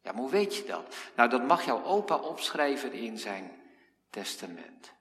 Ja, 0.00 0.12
maar 0.12 0.20
hoe 0.20 0.30
weet 0.30 0.56
je 0.56 0.64
dat? 0.64 0.96
Nou, 1.16 1.28
dat 1.28 1.42
mag 1.42 1.64
jouw 1.64 1.84
opa 1.84 2.16
opschrijven 2.16 2.92
in 2.92 3.18
zijn 3.18 3.59
testament. 4.10 4.98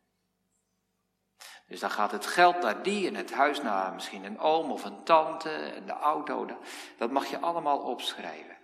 Dus 1.68 1.80
dan 1.80 1.92
gaat 1.92 2.12
het 2.12 2.26
geld 2.26 2.62
naar 2.62 2.84
die 2.84 3.08
en 3.08 3.16
het 3.16 3.34
huis 3.34 3.62
naar 3.62 3.94
misschien 3.94 4.24
een 4.24 4.40
oom 4.40 4.72
of 4.72 4.84
een 4.84 5.04
tante 5.04 5.50
en 5.50 5.86
de 5.86 5.92
auto. 5.92 6.60
Dat 6.98 7.12
mag 7.12 7.26
je 7.26 7.40
allemaal 7.40 7.80
opschrijven. 7.80 8.58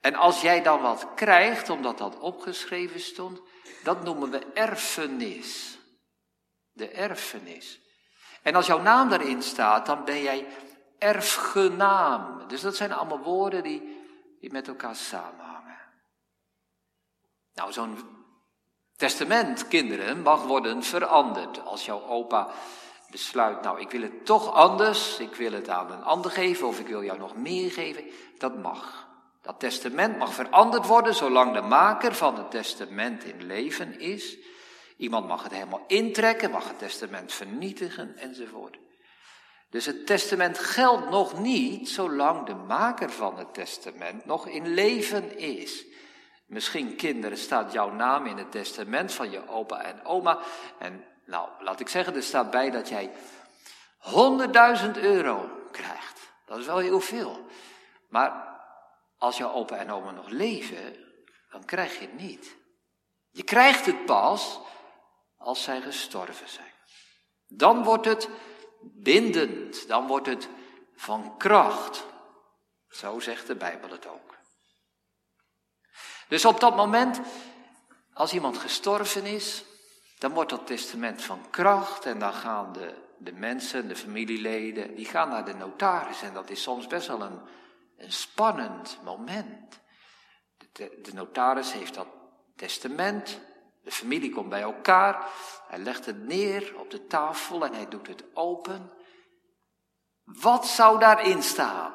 En 0.00 0.14
als 0.14 0.40
jij 0.40 0.62
dan 0.62 0.80
wat 0.80 1.14
krijgt, 1.14 1.68
omdat 1.68 1.98
dat 1.98 2.18
opgeschreven 2.18 3.00
stond, 3.00 3.40
dat 3.82 4.04
noemen 4.04 4.30
we 4.30 4.46
erfenis. 4.54 5.78
De 6.72 6.88
erfenis. 6.88 7.80
En 8.42 8.54
als 8.54 8.66
jouw 8.66 8.80
naam 8.80 9.08
daarin 9.08 9.42
staat, 9.42 9.86
dan 9.86 10.04
ben 10.04 10.22
jij 10.22 10.46
erfgenaam. 10.98 12.48
Dus 12.48 12.60
dat 12.60 12.76
zijn 12.76 12.92
allemaal 12.92 13.22
woorden 13.22 13.62
die, 13.62 14.06
die 14.40 14.52
met 14.52 14.68
elkaar 14.68 14.96
samenhangen. 14.96 15.78
Nou, 17.54 17.72
zo'n 17.72 18.19
testament, 19.00 19.68
kinderen, 19.68 20.22
mag 20.22 20.42
worden 20.42 20.82
veranderd. 20.82 21.64
Als 21.64 21.84
jouw 21.84 22.02
opa 22.06 22.48
besluit, 23.10 23.62
nou 23.62 23.80
ik 23.80 23.90
wil 23.90 24.02
het 24.02 24.26
toch 24.26 24.52
anders, 24.52 25.18
ik 25.18 25.34
wil 25.34 25.52
het 25.52 25.68
aan 25.68 25.92
een 25.92 26.02
ander 26.02 26.30
geven 26.30 26.66
of 26.66 26.78
ik 26.78 26.86
wil 26.86 27.04
jou 27.04 27.18
nog 27.18 27.36
meer 27.36 27.70
geven, 27.70 28.04
dat 28.38 28.62
mag. 28.62 29.08
Dat 29.42 29.60
testament 29.60 30.18
mag 30.18 30.34
veranderd 30.34 30.86
worden 30.86 31.14
zolang 31.14 31.54
de 31.54 31.60
maker 31.60 32.14
van 32.14 32.36
het 32.36 32.50
testament 32.50 33.24
in 33.24 33.46
leven 33.46 34.00
is. 34.00 34.36
Iemand 34.96 35.26
mag 35.26 35.42
het 35.42 35.52
helemaal 35.52 35.84
intrekken, 35.86 36.50
mag 36.50 36.68
het 36.68 36.78
testament 36.78 37.32
vernietigen 37.32 38.16
enzovoort. 38.16 38.78
Dus 39.70 39.86
het 39.86 40.06
testament 40.06 40.58
geldt 40.58 41.10
nog 41.10 41.38
niet 41.38 41.88
zolang 41.88 42.46
de 42.46 42.54
maker 42.54 43.10
van 43.10 43.38
het 43.38 43.54
testament 43.54 44.24
nog 44.24 44.46
in 44.48 44.74
leven 44.74 45.38
is. 45.38 45.84
Misschien 46.50 46.96
kinderen 46.96 47.38
staat 47.38 47.72
jouw 47.72 47.90
naam 47.90 48.26
in 48.26 48.36
het 48.36 48.50
testament 48.50 49.12
van 49.12 49.30
je 49.30 49.48
opa 49.48 49.82
en 49.82 50.04
oma. 50.04 50.38
En 50.78 51.04
nou, 51.24 51.48
laat 51.60 51.80
ik 51.80 51.88
zeggen, 51.88 52.14
er 52.14 52.22
staat 52.22 52.50
bij 52.50 52.70
dat 52.70 52.88
jij 52.88 53.10
100.000 54.94 55.00
euro 55.00 55.50
krijgt. 55.70 56.32
Dat 56.46 56.58
is 56.58 56.66
wel 56.66 56.78
heel 56.78 57.00
veel. 57.00 57.46
Maar 58.08 58.58
als 59.18 59.36
jouw 59.36 59.52
opa 59.52 59.76
en 59.76 59.90
oma 59.90 60.10
nog 60.10 60.28
leven, 60.28 60.96
dan 61.50 61.64
krijg 61.64 61.94
je 61.94 62.00
het 62.00 62.14
niet. 62.14 62.56
Je 63.30 63.42
krijgt 63.42 63.86
het 63.86 64.04
pas 64.04 64.60
als 65.36 65.62
zij 65.62 65.80
gestorven 65.80 66.48
zijn. 66.48 66.72
Dan 67.46 67.84
wordt 67.84 68.06
het 68.06 68.28
bindend, 68.80 69.88
dan 69.88 70.06
wordt 70.06 70.26
het 70.26 70.48
van 70.94 71.36
kracht. 71.38 72.06
Zo 72.88 73.20
zegt 73.20 73.46
de 73.46 73.54
Bijbel 73.54 73.90
het 73.90 74.06
ook. 74.06 74.29
Dus 76.30 76.44
op 76.44 76.60
dat 76.60 76.76
moment, 76.76 77.20
als 78.12 78.32
iemand 78.32 78.58
gestorven 78.58 79.24
is, 79.24 79.64
dan 80.18 80.32
wordt 80.32 80.50
dat 80.50 80.66
testament 80.66 81.22
van 81.22 81.50
kracht 81.50 82.06
en 82.06 82.18
dan 82.18 82.32
gaan 82.32 82.72
de, 82.72 82.94
de 83.18 83.32
mensen, 83.32 83.88
de 83.88 83.96
familieleden, 83.96 84.94
die 84.94 85.06
gaan 85.06 85.28
naar 85.28 85.44
de 85.44 85.54
notaris. 85.54 86.22
En 86.22 86.34
dat 86.34 86.50
is 86.50 86.62
soms 86.62 86.86
best 86.86 87.06
wel 87.06 87.22
een, 87.22 87.40
een 87.96 88.12
spannend 88.12 88.98
moment. 89.04 89.80
De, 90.72 90.98
de 91.02 91.12
notaris 91.14 91.72
heeft 91.72 91.94
dat 91.94 92.08
testament, 92.56 93.40
de 93.82 93.92
familie 93.92 94.30
komt 94.30 94.48
bij 94.48 94.62
elkaar, 94.62 95.26
hij 95.68 95.78
legt 95.78 96.06
het 96.06 96.26
neer 96.26 96.74
op 96.78 96.90
de 96.90 97.06
tafel 97.06 97.64
en 97.64 97.74
hij 97.74 97.88
doet 97.88 98.06
het 98.06 98.24
open. 98.34 98.92
Wat 100.24 100.66
zou 100.66 100.98
daarin 100.98 101.42
staan? 101.42 101.92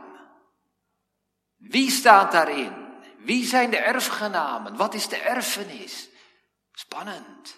Wie 1.55 1.91
staat 1.91 2.31
daarin? 2.31 2.84
Wie 3.25 3.45
zijn 3.45 3.69
de 3.69 3.77
erfgenamen? 3.77 4.75
Wat 4.75 4.93
is 4.93 5.07
de 5.07 5.17
erfenis? 5.17 6.09
Spannend. 6.71 7.57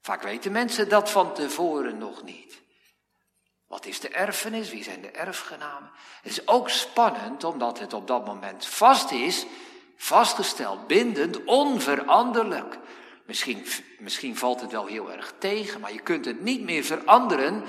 Vaak 0.00 0.22
weten 0.22 0.52
mensen 0.52 0.88
dat 0.88 1.10
van 1.10 1.34
tevoren 1.34 1.98
nog 1.98 2.22
niet. 2.22 2.62
Wat 3.66 3.86
is 3.86 4.00
de 4.00 4.08
erfenis? 4.08 4.70
Wie 4.70 4.82
zijn 4.82 5.00
de 5.00 5.10
erfgenamen? 5.10 5.90
Het 6.22 6.32
is 6.32 6.48
ook 6.48 6.68
spannend 6.68 7.44
omdat 7.44 7.78
het 7.78 7.92
op 7.92 8.06
dat 8.06 8.26
moment 8.26 8.66
vast 8.66 9.10
is, 9.10 9.46
vastgesteld, 9.96 10.86
bindend, 10.86 11.44
onveranderlijk. 11.44 12.78
Misschien, 13.26 13.66
misschien 13.98 14.36
valt 14.36 14.60
het 14.60 14.72
wel 14.72 14.86
heel 14.86 15.12
erg 15.12 15.34
tegen, 15.38 15.80
maar 15.80 15.92
je 15.92 16.02
kunt 16.02 16.24
het 16.24 16.40
niet 16.40 16.62
meer 16.62 16.84
veranderen, 16.84 17.64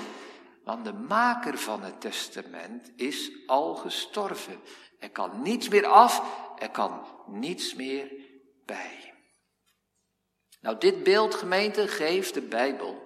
want 0.64 0.84
de 0.84 0.92
maker 0.92 1.58
van 1.58 1.82
het 1.82 2.00
testament 2.00 2.90
is 2.96 3.30
al 3.46 3.74
gestorven. 3.74 4.60
Er 4.98 5.10
kan 5.10 5.42
niets 5.42 5.68
meer 5.68 5.86
af, 5.86 6.22
er 6.58 6.70
kan 6.70 7.06
niets 7.26 7.74
meer 7.74 8.12
bij. 8.64 9.14
Nou, 10.60 10.78
dit 10.78 11.02
beeld, 11.02 11.34
gemeente, 11.34 11.88
geeft 11.88 12.34
de 12.34 12.42
Bijbel 12.42 13.02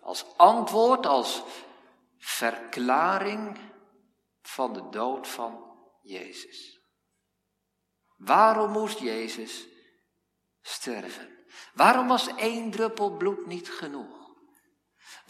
als 0.00 0.24
antwoord, 0.36 1.06
als 1.06 1.42
verklaring 2.18 3.58
van 4.42 4.72
de 4.72 4.88
dood 4.88 5.28
van 5.28 5.76
Jezus. 6.02 6.80
Waarom 8.16 8.70
moest 8.70 8.98
Jezus 8.98 9.66
sterven? 10.60 11.38
Waarom 11.74 12.08
was 12.08 12.34
één 12.34 12.70
druppel 12.70 13.16
bloed 13.16 13.46
niet 13.46 13.70
genoeg? 13.70 14.19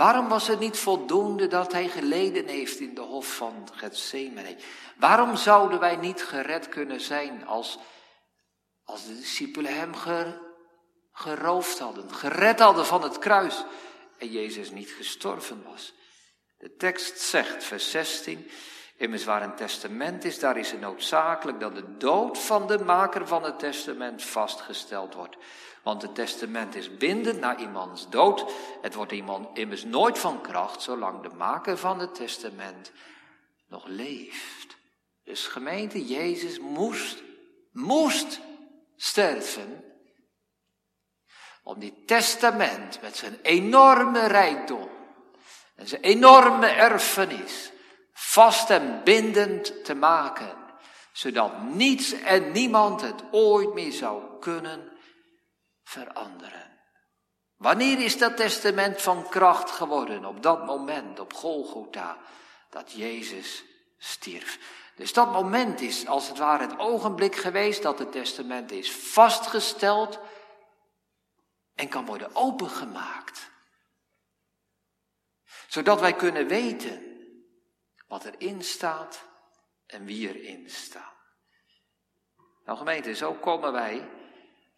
Waarom 0.01 0.29
was 0.29 0.47
het 0.47 0.59
niet 0.59 0.79
voldoende 0.79 1.47
dat 1.47 1.73
hij 1.73 1.89
geleden 1.89 2.47
heeft 2.47 2.79
in 2.79 2.95
de 2.95 3.01
hof 3.01 3.37
van 3.37 3.69
Gethsemane? 3.73 4.57
Waarom 4.97 5.37
zouden 5.37 5.81
wij 5.81 5.97
niet 5.97 6.23
gered 6.23 6.69
kunnen 6.69 7.01
zijn 7.01 7.47
als, 7.47 7.79
als 8.85 9.07
de 9.07 9.17
discipelen 9.17 9.75
hem 9.75 9.93
geroofd 11.13 11.79
hadden, 11.79 12.15
gered 12.15 12.59
hadden 12.59 12.87
van 12.87 13.03
het 13.03 13.19
kruis 13.19 13.65
en 14.19 14.31
Jezus 14.31 14.71
niet 14.71 14.91
gestorven 14.91 15.63
was? 15.71 15.95
De 16.59 16.77
tekst 16.77 17.19
zegt, 17.19 17.65
vers 17.65 17.91
16, 17.91 18.51
immers 18.97 19.25
waar 19.25 19.43
een 19.43 19.57
testament 19.57 20.25
is, 20.25 20.39
daar 20.39 20.57
is 20.57 20.71
het 20.71 20.81
noodzakelijk 20.81 21.61
dat 21.61 21.75
de 21.75 21.97
dood 21.97 22.39
van 22.39 22.67
de 22.67 22.79
maker 22.79 23.27
van 23.27 23.45
het 23.45 23.59
testament 23.59 24.23
vastgesteld 24.23 25.15
wordt. 25.15 25.37
Want 25.83 26.03
het 26.03 26.15
testament 26.15 26.75
is 26.75 26.97
bindend 26.97 27.41
naar 27.41 27.61
iemands 27.61 28.09
dood. 28.09 28.53
Het 28.83 28.95
wordt 28.95 29.13
iemand 29.13 29.59
immers 29.59 29.85
nooit 29.85 30.19
van 30.19 30.41
kracht 30.41 30.83
zolang 30.83 31.23
de 31.23 31.35
maker 31.37 31.79
van 31.79 31.99
het 31.99 32.15
testament 32.15 32.93
nog 33.69 33.87
leeft. 33.87 34.77
Dus 35.25 35.47
gemeente, 35.47 36.07
Jezus 36.07 36.59
moest, 36.59 37.23
moest 37.73 38.41
sterven 38.97 39.85
om 41.63 41.81
dit 41.81 42.07
testament 42.07 43.01
met 43.01 43.17
zijn 43.17 43.39
enorme 43.43 44.27
rijkdom 44.27 44.89
en 45.77 45.89
zijn 45.89 46.03
enorme 46.03 46.67
erfenis 46.67 47.73
vast 48.13 48.71
en 48.71 49.01
bindend 49.05 49.85
te 49.85 49.95
maken, 49.95 50.57
zodat 51.13 51.63
niets 51.63 52.13
en 52.13 52.53
niemand 52.53 53.01
het 53.01 53.23
ooit 53.31 53.75
meer 53.75 53.93
zou 53.93 54.23
kunnen 54.41 54.90
veranderen. 55.91 56.79
Wanneer 57.57 57.99
is 57.99 58.19
dat 58.19 58.37
testament 58.37 59.03
van 59.03 59.29
kracht 59.29 59.71
geworden? 59.71 60.25
Op 60.25 60.43
dat 60.43 60.67
moment, 60.67 61.21
op 61.21 61.33
Golgotha, 61.33 62.19
dat 62.71 62.93
Jezus 62.93 63.65
stierf. 63.99 64.59
Dus 64.97 65.13
dat 65.13 65.33
moment 65.33 65.81
is 65.81 66.07
als 66.07 66.29
het 66.29 66.39
ware 66.39 66.67
het 66.67 66.79
ogenblik 66.79 67.37
geweest 67.37 67.83
dat 67.83 67.99
het 67.99 68.13
testament 68.13 68.71
is 68.71 68.93
vastgesteld 68.93 70.19
en 71.75 71.89
kan 71.89 72.07
worden 72.07 72.35
opengemaakt. 72.35 73.51
Zodat 75.69 76.01
wij 76.01 76.15
kunnen 76.15 76.47
weten 76.47 77.03
wat 78.07 78.25
erin 78.25 78.63
staat 78.63 79.25
en 79.87 80.05
wie 80.05 80.29
erin 80.29 80.71
staat. 80.71 81.19
Nou 82.65 82.79
gemeente, 82.79 83.15
zo 83.15 83.35
komen 83.35 83.73
wij 83.73 84.20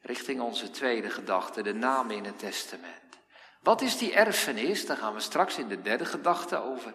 richting 0.03 0.41
onze 0.41 0.71
tweede 0.71 1.11
gedachte, 1.11 1.63
de 1.63 1.75
naam 1.75 2.11
in 2.11 2.25
het 2.25 2.39
testament. 2.39 3.19
Wat 3.61 3.81
is 3.81 3.99
die 3.99 4.13
erfenis? 4.13 4.87
Daar 4.87 4.97
gaan 4.97 5.15
we 5.15 5.21
straks 5.21 5.59
in 5.59 5.69
de 5.69 5.83
derde 5.83 6.05
gedachte 6.05 6.57
over 6.57 6.95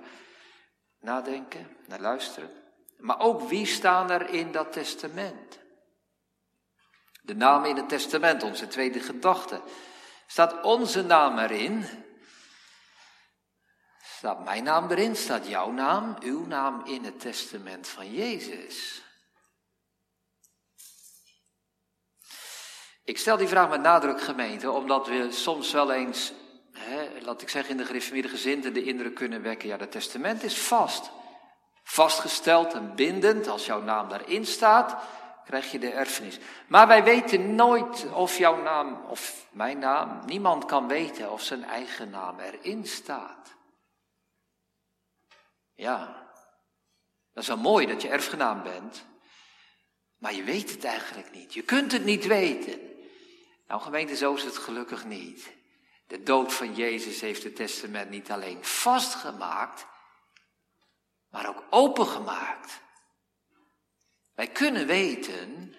nadenken, 1.00 1.78
naar 1.86 2.00
luisteren. 2.00 2.50
Maar 2.98 3.20
ook 3.20 3.42
wie 3.42 3.66
staan 3.66 4.12
er 4.12 4.30
in 4.30 4.52
dat 4.52 4.72
testament? 4.72 5.60
De 7.22 7.36
naam 7.36 7.66
in 7.66 7.76
het 7.76 7.90
testament, 7.90 8.44
onze 8.44 8.68
tweede 8.68 9.00
gedachte. 9.00 9.62
Staat 10.28 10.64
onze 10.64 11.04
naam 11.04 11.38
erin? 11.38 11.86
Staat 14.02 14.44
mijn 14.44 14.64
naam 14.64 14.92
erin? 14.92 15.16
Staat 15.16 15.48
jouw 15.48 15.72
naam, 15.72 16.16
uw 16.20 16.46
naam 16.46 16.86
in 16.86 17.04
het 17.04 17.20
testament 17.20 17.88
van 17.88 18.12
Jezus? 18.12 19.02
Ik 23.08 23.18
stel 23.18 23.38
die 23.38 23.48
vraag 23.48 23.70
met 23.70 23.82
nadruk, 23.82 24.22
gemeente, 24.22 24.72
omdat 24.72 25.08
we 25.08 25.32
soms 25.32 25.72
wel 25.72 25.92
eens, 25.92 26.34
hè, 26.72 27.10
laat 27.22 27.42
ik 27.42 27.50
zeggen, 27.50 27.72
in 27.72 27.78
de 27.78 27.86
gereformeerde 27.86 28.30
gezinten 28.30 28.74
de 28.74 28.84
indruk 28.84 29.16
kunnen 29.16 29.42
wekken. 29.42 29.68
Ja, 29.68 29.78
het 29.78 29.92
testament 29.92 30.44
is 30.44 30.58
vast. 30.58 31.12
Vastgesteld 31.84 32.74
en 32.74 32.96
bindend. 32.96 33.48
Als 33.48 33.66
jouw 33.66 33.82
naam 33.82 34.10
daarin 34.10 34.46
staat, 34.46 34.96
krijg 35.46 35.72
je 35.72 35.80
de 35.80 35.92
erfenis. 35.92 36.40
Maar 36.68 36.88
wij 36.88 37.04
weten 37.04 37.56
nooit 37.56 38.06
of 38.14 38.38
jouw 38.38 38.62
naam, 38.62 39.06
of 39.10 39.48
mijn 39.52 39.80
naam, 39.80 40.20
niemand 40.26 40.66
kan 40.66 40.88
weten 40.88 41.32
of 41.32 41.42
zijn 41.42 41.64
eigen 41.64 42.10
naam 42.10 42.40
erin 42.40 42.88
staat. 42.88 43.56
Ja, 45.74 46.30
dat 47.34 47.44
is 47.44 47.50
wel 47.50 47.58
mooi 47.58 47.86
dat 47.86 48.02
je 48.02 48.10
erfgenaam 48.10 48.64
bent, 48.64 49.06
maar 50.18 50.34
je 50.34 50.44
weet 50.44 50.72
het 50.72 50.84
eigenlijk 50.84 51.32
niet. 51.32 51.54
Je 51.54 51.62
kunt 51.62 51.92
het 51.92 52.06
niet 52.06 52.26
weten. 52.26 52.87
Nou 53.68 53.82
gemeente, 53.82 54.16
zo 54.16 54.34
is 54.34 54.44
het 54.44 54.58
gelukkig 54.58 55.06
niet. 55.06 55.56
De 56.08 56.24
dood 56.24 56.54
van 56.54 56.76
Jezus 56.76 57.22
heeft 57.22 57.44
het 57.44 57.56
testament 57.56 58.10
niet 58.10 58.32
alleen 58.32 58.66
vastgemaakt, 58.66 59.86
maar 61.30 61.48
ook 61.48 61.64
opengemaakt. 61.70 62.82
Wij 64.36 64.48
kunnen 64.48 64.88
weten, 64.88 65.76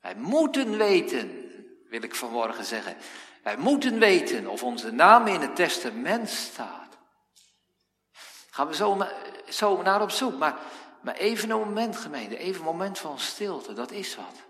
wij 0.00 0.14
moeten 0.14 0.76
weten, 0.76 1.50
wil 1.88 2.02
ik 2.02 2.14
vanmorgen 2.14 2.64
zeggen. 2.64 2.96
Wij 3.42 3.56
moeten 3.56 3.98
weten 3.98 4.46
of 4.46 4.62
onze 4.62 4.90
naam 4.90 5.26
in 5.26 5.40
het 5.40 5.56
testament 5.56 6.28
staat. 6.28 6.98
Gaan 8.50 8.66
we 8.66 8.74
zo, 8.74 9.06
zo 9.48 9.82
naar 9.82 10.02
op 10.02 10.10
zoek. 10.10 10.38
Maar, 10.38 10.58
maar 11.02 11.14
even 11.14 11.50
een 11.50 11.58
moment, 11.58 11.96
gemeente, 11.96 12.36
even 12.36 12.60
een 12.60 12.66
moment 12.66 12.98
van 12.98 13.18
stilte, 13.18 13.72
dat 13.72 13.90
is 13.90 14.16
wat. 14.16 14.49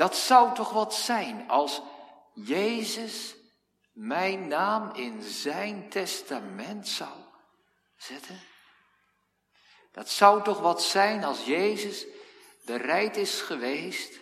Dat 0.00 0.16
zou 0.16 0.54
toch 0.54 0.70
wat 0.70 0.94
zijn 0.94 1.48
als 1.48 1.82
Jezus 2.34 3.34
mijn 3.92 4.48
naam 4.48 4.94
in 4.94 5.22
zijn 5.22 5.88
testament 5.88 6.88
zou 6.88 7.18
zetten? 7.96 8.40
Dat 9.92 10.08
zou 10.08 10.42
toch 10.42 10.60
wat 10.60 10.82
zijn 10.82 11.24
als 11.24 11.44
Jezus 11.44 12.06
bereid 12.64 13.16
is 13.16 13.40
geweest 13.40 14.18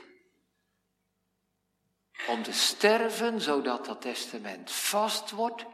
om 2.26 2.42
te 2.42 2.52
sterven, 2.52 3.40
zodat 3.40 3.84
dat 3.84 4.00
testament 4.00 4.70
vast 4.72 5.30
wordt 5.30 5.64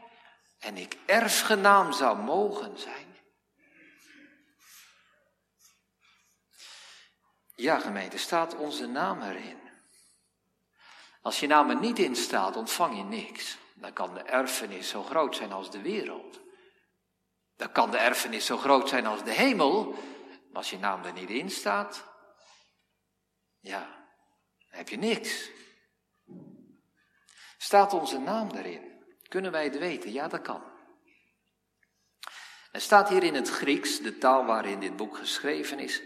en 0.59 0.77
ik 0.77 0.97
erfgenaam 1.05 1.93
zou 1.93 2.17
mogen 2.17 2.77
zijn? 2.79 3.15
Ja, 7.55 7.79
gemeente, 7.79 8.17
staat 8.17 8.55
onze 8.55 8.87
naam 8.87 9.21
erin? 9.21 9.64
Als 11.25 11.39
je 11.39 11.47
naam 11.47 11.69
er 11.69 11.79
niet 11.79 11.99
in 11.99 12.15
staat, 12.15 12.55
ontvang 12.55 12.97
je 12.97 13.03
niks. 13.03 13.57
Dan 13.73 13.93
kan 13.93 14.13
de 14.13 14.19
erfenis 14.19 14.89
zo 14.89 15.03
groot 15.03 15.35
zijn 15.35 15.51
als 15.51 15.71
de 15.71 15.81
wereld. 15.81 16.39
Dan 17.55 17.71
kan 17.71 17.91
de 17.91 17.97
erfenis 17.97 18.45
zo 18.45 18.57
groot 18.57 18.89
zijn 18.89 19.05
als 19.05 19.23
de 19.23 19.31
hemel. 19.31 19.91
Maar 19.91 20.57
als 20.57 20.69
je 20.69 20.77
naam 20.77 21.03
er 21.03 21.13
niet 21.13 21.29
in 21.29 21.49
staat, 21.49 22.05
ja, 23.59 23.79
dan 24.69 24.77
heb 24.77 24.89
je 24.89 24.97
niks. 24.97 25.49
Staat 27.57 27.93
onze 27.93 28.19
naam 28.19 28.51
erin? 28.51 29.03
Kunnen 29.27 29.51
wij 29.51 29.63
het 29.63 29.77
weten? 29.77 30.11
Ja, 30.11 30.27
dat 30.27 30.41
kan. 30.41 30.63
Er 32.71 32.81
staat 32.81 33.09
hier 33.09 33.23
in 33.23 33.35
het 33.35 33.49
Grieks, 33.49 33.99
de 33.99 34.17
taal 34.17 34.45
waarin 34.45 34.79
dit 34.79 34.95
boek 34.95 35.17
geschreven 35.17 35.79
is, 35.79 36.01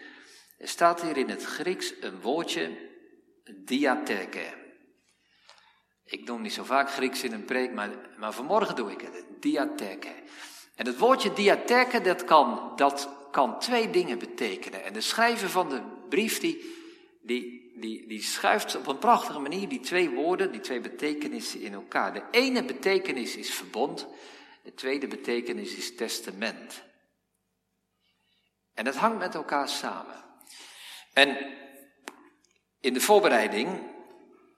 er 0.57 0.67
staat 0.67 1.01
hier 1.01 1.17
in 1.17 1.29
het 1.29 1.43
Grieks 1.43 1.93
een 2.01 2.21
woordje 2.21 2.89
diatheke. 3.65 4.58
Ik 6.09 6.25
doe 6.25 6.39
niet 6.39 6.53
zo 6.53 6.63
vaak 6.63 6.91
Grieks 6.91 7.23
in 7.23 7.33
een 7.33 7.45
preek, 7.45 7.73
maar, 7.73 7.89
maar 8.17 8.33
vanmorgen 8.33 8.75
doe 8.75 8.91
ik 8.91 9.01
het. 9.01 9.23
Diatheke. 9.39 10.13
En 10.75 10.85
het 10.85 10.97
woordje 10.97 11.33
diatheke, 11.33 12.01
dat 12.01 12.23
kan, 12.23 12.73
dat 12.75 13.09
kan 13.31 13.59
twee 13.59 13.89
dingen 13.89 14.19
betekenen. 14.19 14.83
En 14.83 14.93
de 14.93 15.01
schrijver 15.01 15.49
van 15.49 15.69
de 15.69 15.81
brief, 16.09 16.39
die, 16.39 16.75
die, 17.21 17.73
die, 17.79 18.07
die 18.07 18.23
schuift 18.23 18.75
op 18.75 18.87
een 18.87 18.97
prachtige 18.97 19.39
manier 19.39 19.69
die 19.69 19.79
twee 19.79 20.09
woorden, 20.09 20.51
die 20.51 20.61
twee 20.61 20.81
betekenissen 20.81 21.61
in 21.61 21.73
elkaar. 21.73 22.13
De 22.13 22.23
ene 22.31 22.63
betekenis 22.63 23.35
is 23.35 23.53
verbond, 23.53 24.07
de 24.63 24.73
tweede 24.73 25.07
betekenis 25.07 25.75
is 25.75 25.95
testament. 25.95 26.83
En 28.73 28.85
dat 28.85 28.95
hangt 28.95 29.19
met 29.19 29.35
elkaar 29.35 29.69
samen. 29.69 30.23
En 31.13 31.37
in 32.79 32.93
de 32.93 33.01
voorbereiding 33.01 33.81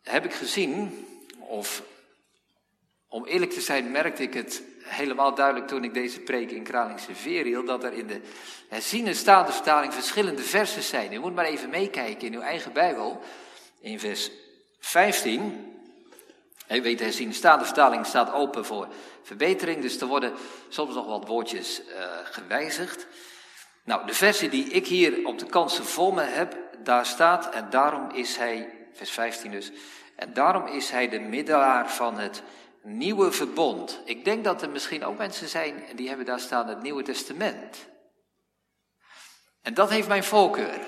heb 0.02 0.26
ik 0.26 0.34
gezien, 0.34 1.06
of 1.52 1.84
om 3.08 3.26
eerlijk 3.26 3.52
te 3.52 3.62
zijn 3.62 3.92
merkte 3.92 4.24
ik 4.24 4.34
het 4.34 4.64
helemaal 4.84 5.36
duidelijk 5.36 5.68
toen 5.68 5.84
ik 5.84 5.94
deze 5.94 6.20
preek 6.20 6.52
in 6.52 6.64
Kralingse 6.64 7.16
Veer 7.16 7.46
hield, 7.46 7.68
dat 7.68 7.84
er 7.84 7.94
in 7.94 8.08
de 8.08 8.22
herziene 8.70 9.14
statenvertaling 9.14 9.94
verschillende 9.94 10.42
versen 10.42 10.84
zijn. 10.84 11.14
U 11.14 11.20
moet 11.20 11.36
maar 11.36 11.46
even 11.46 11.70
meekijken 11.70 12.28
in 12.28 12.34
uw 12.34 12.42
eigen 12.42 12.74
Bijbel, 12.74 13.22
in 13.80 14.00
vers 14.00 14.32
15. 14.80 15.74
U 16.70 16.82
weet, 16.82 16.98
de 16.98 17.04
herziene 17.04 17.34
statenvertaling 17.34 18.06
staat 18.06 18.34
open 18.34 18.66
voor 18.66 18.88
verbetering, 19.24 19.82
dus 19.82 20.02
er 20.02 20.08
worden 20.08 20.34
soms 20.70 20.96
nog 20.96 21.06
wat 21.06 21.28
woordjes 21.28 21.82
uh, 21.82 21.96
gewijzigd. 22.24 23.08
Nou, 23.84 24.08
de 24.08 24.14
versie 24.14 24.50
die 24.50 24.66
ik 24.66 24.88
hier 24.88 25.26
op 25.26 25.40
de 25.40 25.46
kansen 25.46 25.86
voor 25.86 26.14
me 26.14 26.22
heb, 26.22 26.58
daar 26.84 27.06
staat, 27.06 27.50
en 27.50 27.70
daarom 27.70 28.10
is 28.12 28.36
hij, 28.36 28.70
vers 28.94 29.12
15 29.12 29.52
dus, 29.52 29.72
en 30.16 30.34
daarom 30.34 30.68
is 30.68 30.90
hij 30.90 31.10
de 31.10 31.20
middelaar 31.20 31.92
van 31.92 32.18
het 32.18 32.44
nieuwe 32.84 33.32
verbond. 33.32 34.02
Ik 34.06 34.26
denk 34.26 34.44
dat 34.44 34.62
er 34.62 34.70
misschien 34.70 35.06
ook 35.06 35.18
mensen 35.18 35.48
zijn 35.48 35.84
die 35.96 36.08
hebben 36.08 36.26
daar 36.26 36.40
staan 36.40 36.68
het 36.68 36.82
Nieuwe 36.82 37.04
Testament. 37.04 37.90
En 39.62 39.74
dat 39.74 39.90
heeft 39.90 40.08
mijn 40.08 40.24
voorkeur. 40.24 40.80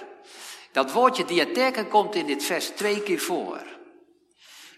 Dat 0.72 0.92
woordje 0.92 1.26
diatheken 1.26 1.88
komt 1.88 2.16
in 2.16 2.26
dit 2.26 2.44
vers 2.44 2.70
twee 2.70 3.04
keer 3.04 3.20
voor. 3.20 3.62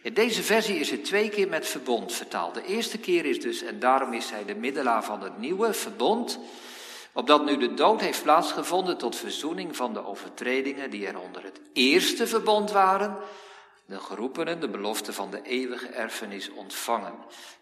In 0.02 0.14
deze 0.14 0.44
versie 0.44 0.80
is 0.80 0.92
het 0.92 1.06
twee 1.06 1.30
keer 1.30 1.48
met 1.48 1.68
verbond 1.68 2.14
vertaald. 2.14 2.54
De 2.54 2.66
eerste 2.66 2.98
keer 2.98 3.26
is 3.26 3.42
dus, 3.42 3.62
en 3.62 3.80
daarom 3.80 4.14
is 4.14 4.30
hij 4.30 4.46
de 4.46 4.56
middelaar 4.56 5.04
van 5.04 5.22
het 5.22 5.38
nieuwe 5.38 5.74
verbond, 5.74 6.40
opdat 7.14 7.46
nu 7.46 7.58
de 7.58 7.74
dood 7.74 8.02
heeft 8.02 8.24
plaatsgevonden 8.24 8.98
tot 8.98 9.16
verzoening 9.16 9.76
van 9.76 9.94
de 9.94 10.06
overtredingen 10.06 10.90
die 10.90 11.08
er 11.08 11.20
onder 11.20 11.44
het 11.44 11.60
eerste 11.74 12.28
verbond 12.28 12.72
waren, 12.72 13.18
de 13.86 14.00
geroepenen 14.00 14.60
de 14.60 14.70
belofte 14.70 15.14
van 15.14 15.32
de 15.32 15.42
eeuwige 15.42 15.88
erfenis 15.88 16.50
ontvangen. 16.50 17.16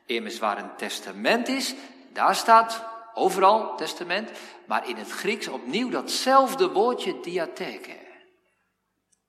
Immers 0.06 0.40
waar 0.40 0.58
een 0.58 0.76
testament 0.76 1.48
is, 1.48 1.74
daar 2.14 2.36
staat 2.36 2.84
overal 3.14 3.76
testament, 3.76 4.32
maar 4.66 4.90
in 4.90 4.96
het 4.96 5.12
Grieks 5.12 5.48
opnieuw 5.48 5.90
datzelfde 5.90 6.70
woordje 6.70 7.20
diatheke. 7.20 7.98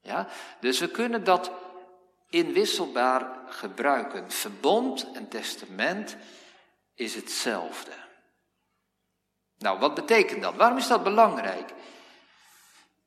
Ja, 0.01 0.29
dus 0.61 0.79
we 0.79 0.91
kunnen 0.91 1.25
dat 1.25 1.51
inwisselbaar 2.29 3.39
gebruiken. 3.49 4.31
Verbond 4.31 5.13
en 5.13 5.29
testament 5.29 6.17
is 6.95 7.15
hetzelfde. 7.15 7.93
Nou, 9.59 9.79
wat 9.79 9.95
betekent 9.95 10.43
dat? 10.43 10.55
Waarom 10.55 10.79
is 10.79 10.87
dat 10.87 11.03
belangrijk? 11.03 11.73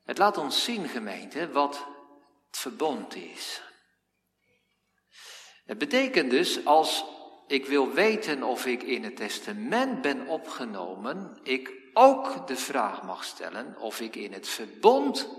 Het 0.05 0.17
laat 0.17 0.37
ons 0.37 0.63
zien, 0.63 0.87
gemeente, 0.87 1.51
wat 1.51 1.85
het 2.47 2.57
verbond 2.57 3.15
is. 3.15 3.61
Het 5.67 5.77
betekent 5.77 6.29
dus, 6.29 6.65
als 6.65 7.05
ik 7.47 7.65
wil 7.65 7.91
weten 7.91 8.43
of 8.43 8.65
ik 8.65 8.83
in 8.83 9.03
het 9.03 9.15
testament 9.15 10.01
ben 10.01 10.27
opgenomen, 10.27 11.39
ik 11.43 11.73
ook 11.93 12.47
de 12.47 12.55
vraag 12.55 13.03
mag 13.03 13.23
stellen 13.23 13.77
of 13.77 13.99
ik 13.99 14.15
in 14.15 14.33
het 14.33 14.47
verbond 14.47 15.29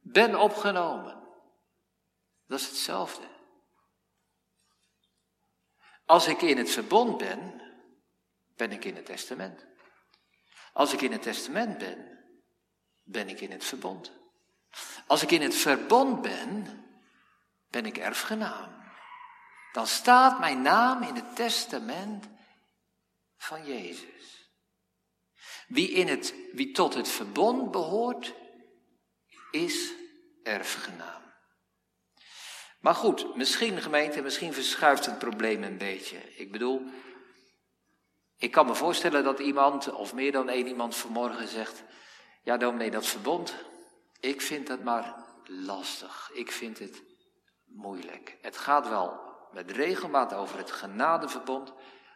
ben 0.00 0.40
opgenomen. 0.40 1.22
Dat 2.46 2.60
is 2.60 2.66
hetzelfde. 2.66 3.26
Als 6.04 6.26
ik 6.26 6.42
in 6.42 6.58
het 6.58 6.70
verbond 6.70 7.18
ben, 7.18 7.62
ben 8.56 8.72
ik 8.72 8.84
in 8.84 8.96
het 8.96 9.06
testament. 9.06 9.66
Als 10.72 10.92
ik 10.92 11.00
in 11.00 11.12
het 11.12 11.22
testament 11.22 11.78
ben, 11.78 12.18
ben 13.02 13.28
ik 13.28 13.40
in 13.40 13.50
het 13.50 13.64
verbond. 13.64 14.12
Als 15.06 15.22
ik 15.22 15.30
in 15.30 15.42
het 15.42 15.54
verbond 15.54 16.22
ben, 16.22 16.84
ben 17.68 17.86
ik 17.86 17.98
erfgenaam 17.98 18.83
dan 19.74 19.86
staat 19.86 20.38
mijn 20.38 20.62
naam 20.62 21.02
in 21.02 21.14
het 21.14 21.36
testament 21.36 22.28
van 23.36 23.64
Jezus. 23.64 24.52
Wie, 25.66 25.90
in 25.90 26.08
het, 26.08 26.34
wie 26.52 26.70
tot 26.70 26.94
het 26.94 27.08
verbond 27.08 27.70
behoort, 27.70 28.34
is 29.50 29.92
erfgenaam. 30.42 31.22
Maar 32.80 32.94
goed, 32.94 33.36
misschien 33.36 33.82
gemeente, 33.82 34.22
misschien 34.22 34.52
verschuift 34.52 35.06
het 35.06 35.18
probleem 35.18 35.62
een 35.62 35.78
beetje. 35.78 36.34
Ik 36.36 36.52
bedoel, 36.52 36.82
ik 38.36 38.50
kan 38.50 38.66
me 38.66 38.74
voorstellen 38.74 39.24
dat 39.24 39.38
iemand, 39.38 39.92
of 39.92 40.14
meer 40.14 40.32
dan 40.32 40.48
één 40.48 40.66
iemand 40.66 40.96
vanmorgen 40.96 41.48
zegt, 41.48 41.82
ja 42.42 42.56
dominee, 42.56 42.90
dat 42.90 43.06
verbond, 43.06 43.54
ik 44.20 44.40
vind 44.40 44.66
dat 44.66 44.82
maar 44.82 45.24
lastig. 45.44 46.30
Ik 46.32 46.52
vind 46.52 46.78
het 46.78 47.02
moeilijk. 47.64 48.36
Het 48.40 48.56
gaat 48.56 48.88
wel 48.88 49.23
met 49.54 49.70
regelmaat 49.70 50.34
over 50.34 50.58
het 50.58 50.70
genadeverbond. 50.70 51.72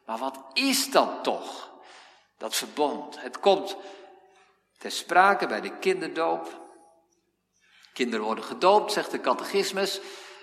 Maar 0.07 0.18
wat 0.18 0.38
is 0.53 0.90
dat 0.90 1.24
toch? 1.24 1.70
Dat 2.38 2.55
verbond. 2.55 3.20
Het 3.20 3.40
komt 3.40 3.77
ter 4.79 4.90
sprake 4.90 5.46
bij 5.46 5.61
de 5.61 5.79
kinderdoop. 5.79 6.66
Kinderen 7.92 8.24
worden 8.24 8.44
gedoopt, 8.44 8.92
zegt 8.92 9.11
de 9.11 9.20
catechismus, 9.20 10.01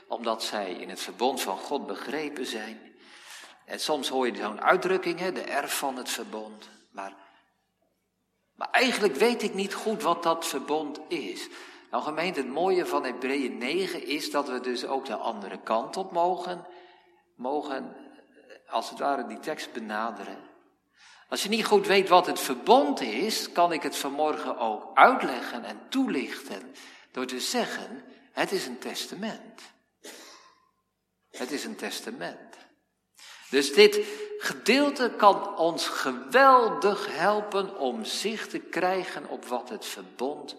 omdat 0.08 0.44
zij 0.44 0.72
in 0.72 0.90
het 0.90 1.00
verbond 1.00 1.42
van 1.42 1.58
God 1.58 1.88
begrepen 1.88 2.46
zijn. 2.46 2.96
En 3.66 3.80
soms 3.80 4.10
hoor 4.10 4.28
je 4.28 4.36
zo'n 4.36 4.62
uitdrukking, 4.62 5.20
hè, 5.20 5.32
de 5.32 5.42
erf 5.42 5.78
van 5.78 5.98
het 5.98 6.10
verbond. 6.10 6.70
Maar, 6.92 7.14
maar 8.56 8.70
eigenlijk 8.72 9.16
weet 9.16 9.42
ik 9.42 9.54
niet 9.54 9.74
goed 9.74 10.02
wat 10.02 10.24
dat 10.24 10.46
verbond 10.46 11.00
is. 11.08 11.48
Nou 11.92 12.04
gemeente, 12.04 12.40
het 12.40 12.50
mooie 12.50 12.86
van 12.86 13.04
Hebreeën 13.04 13.58
9 13.58 14.08
is 14.08 14.32
dat 14.32 14.48
we 14.48 14.60
dus 14.60 14.86
ook 14.86 15.06
de 15.06 15.16
andere 15.16 15.60
kant 15.62 15.98
op 15.98 16.12
mogen 16.12 16.66
mogen 17.36 17.96
als 18.68 18.90
het 18.90 19.00
ware 19.00 19.28
die 19.28 19.40
tekst 19.40 19.74
benaderen. 19.74 20.38
Als 21.30 21.44
je 21.44 21.50
niet 21.50 21.66
goed 21.66 21.88
weet 21.88 22.10
wat 22.10 22.26
het 22.26 22.40
verbond 22.40 23.02
is, 23.02 23.52
kan 23.52 23.72
ik 23.72 23.84
het 23.84 23.98
vanmorgen 23.98 24.58
ook 24.58 24.92
uitleggen 24.94 25.64
en 25.64 25.80
toelichten 25.90 26.76
door 27.12 27.26
te 27.26 27.40
zeggen, 27.40 28.04
het 28.32 28.52
is 28.52 28.66
een 28.66 28.78
testament. 28.78 29.62
Het 31.32 31.52
is 31.52 31.64
een 31.64 31.76
testament. 31.76 32.56
Dus 33.50 33.74
dit 33.74 34.00
gedeelte 34.38 35.14
kan 35.18 35.58
ons 35.58 35.88
geweldig 35.88 37.18
helpen 37.18 37.78
om 37.78 38.04
zicht 38.04 38.50
te 38.50 38.60
krijgen 38.60 39.30
op 39.30 39.46
wat 39.46 39.70
het 39.70 39.86
verbond 39.86 40.56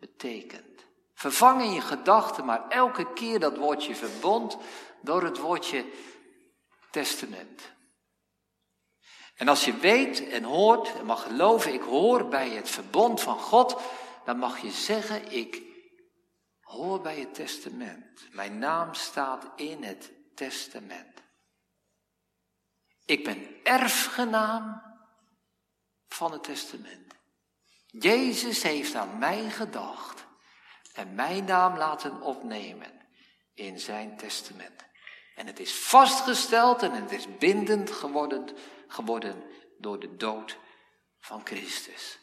betekent. 0.00 0.84
Vervang 1.14 1.62
in 1.62 1.72
je 1.72 1.80
gedachten 1.80 2.44
maar 2.44 2.68
elke 2.68 3.12
keer 3.12 3.40
dat 3.40 3.56
woordje 3.56 3.94
verbond 3.94 4.56
door 5.00 5.22
het 5.22 5.38
woordje 5.38 5.84
testament. 6.94 7.72
En 9.34 9.48
als 9.48 9.64
je 9.64 9.76
weet 9.76 10.28
en 10.28 10.42
hoort 10.42 10.94
en 10.94 11.04
mag 11.04 11.22
geloven, 11.22 11.72
ik 11.72 11.82
hoor 11.82 12.28
bij 12.28 12.50
het 12.50 12.68
verbond 12.68 13.20
van 13.20 13.38
God, 13.38 13.80
dan 14.24 14.38
mag 14.38 14.58
je 14.58 14.70
zeggen, 14.70 15.32
ik 15.32 15.62
hoor 16.60 17.00
bij 17.00 17.20
het 17.20 17.34
testament. 17.34 18.28
Mijn 18.32 18.58
naam 18.58 18.94
staat 18.94 19.52
in 19.56 19.82
het 19.82 20.12
testament. 20.34 21.22
Ik 23.04 23.24
ben 23.24 23.48
erfgenaam 23.62 24.82
van 26.08 26.32
het 26.32 26.44
testament. 26.44 27.14
Jezus 27.86 28.62
heeft 28.62 28.94
aan 28.94 29.18
mij 29.18 29.50
gedacht 29.50 30.26
en 30.92 31.14
mijn 31.14 31.44
naam 31.44 31.76
laten 31.76 32.20
opnemen 32.20 32.92
in 33.54 33.78
zijn 33.78 34.16
testament. 34.16 34.84
En 35.34 35.46
het 35.46 35.60
is 35.60 35.74
vastgesteld 35.74 36.82
en 36.82 36.92
het 36.92 37.12
is 37.12 37.38
bindend 37.38 37.90
geworden, 37.90 38.48
geworden 38.86 39.42
door 39.78 40.00
de 40.00 40.16
dood 40.16 40.58
van 41.20 41.40
Christus. 41.44 42.18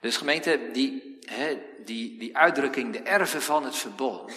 Dus 0.00 0.16
gemeente, 0.16 0.70
die, 0.72 1.18
hè, 1.20 1.62
die, 1.84 2.18
die 2.18 2.36
uitdrukking, 2.36 2.92
de 2.92 3.02
erven 3.02 3.42
van 3.42 3.64
het 3.64 3.76
verbond. 3.76 4.32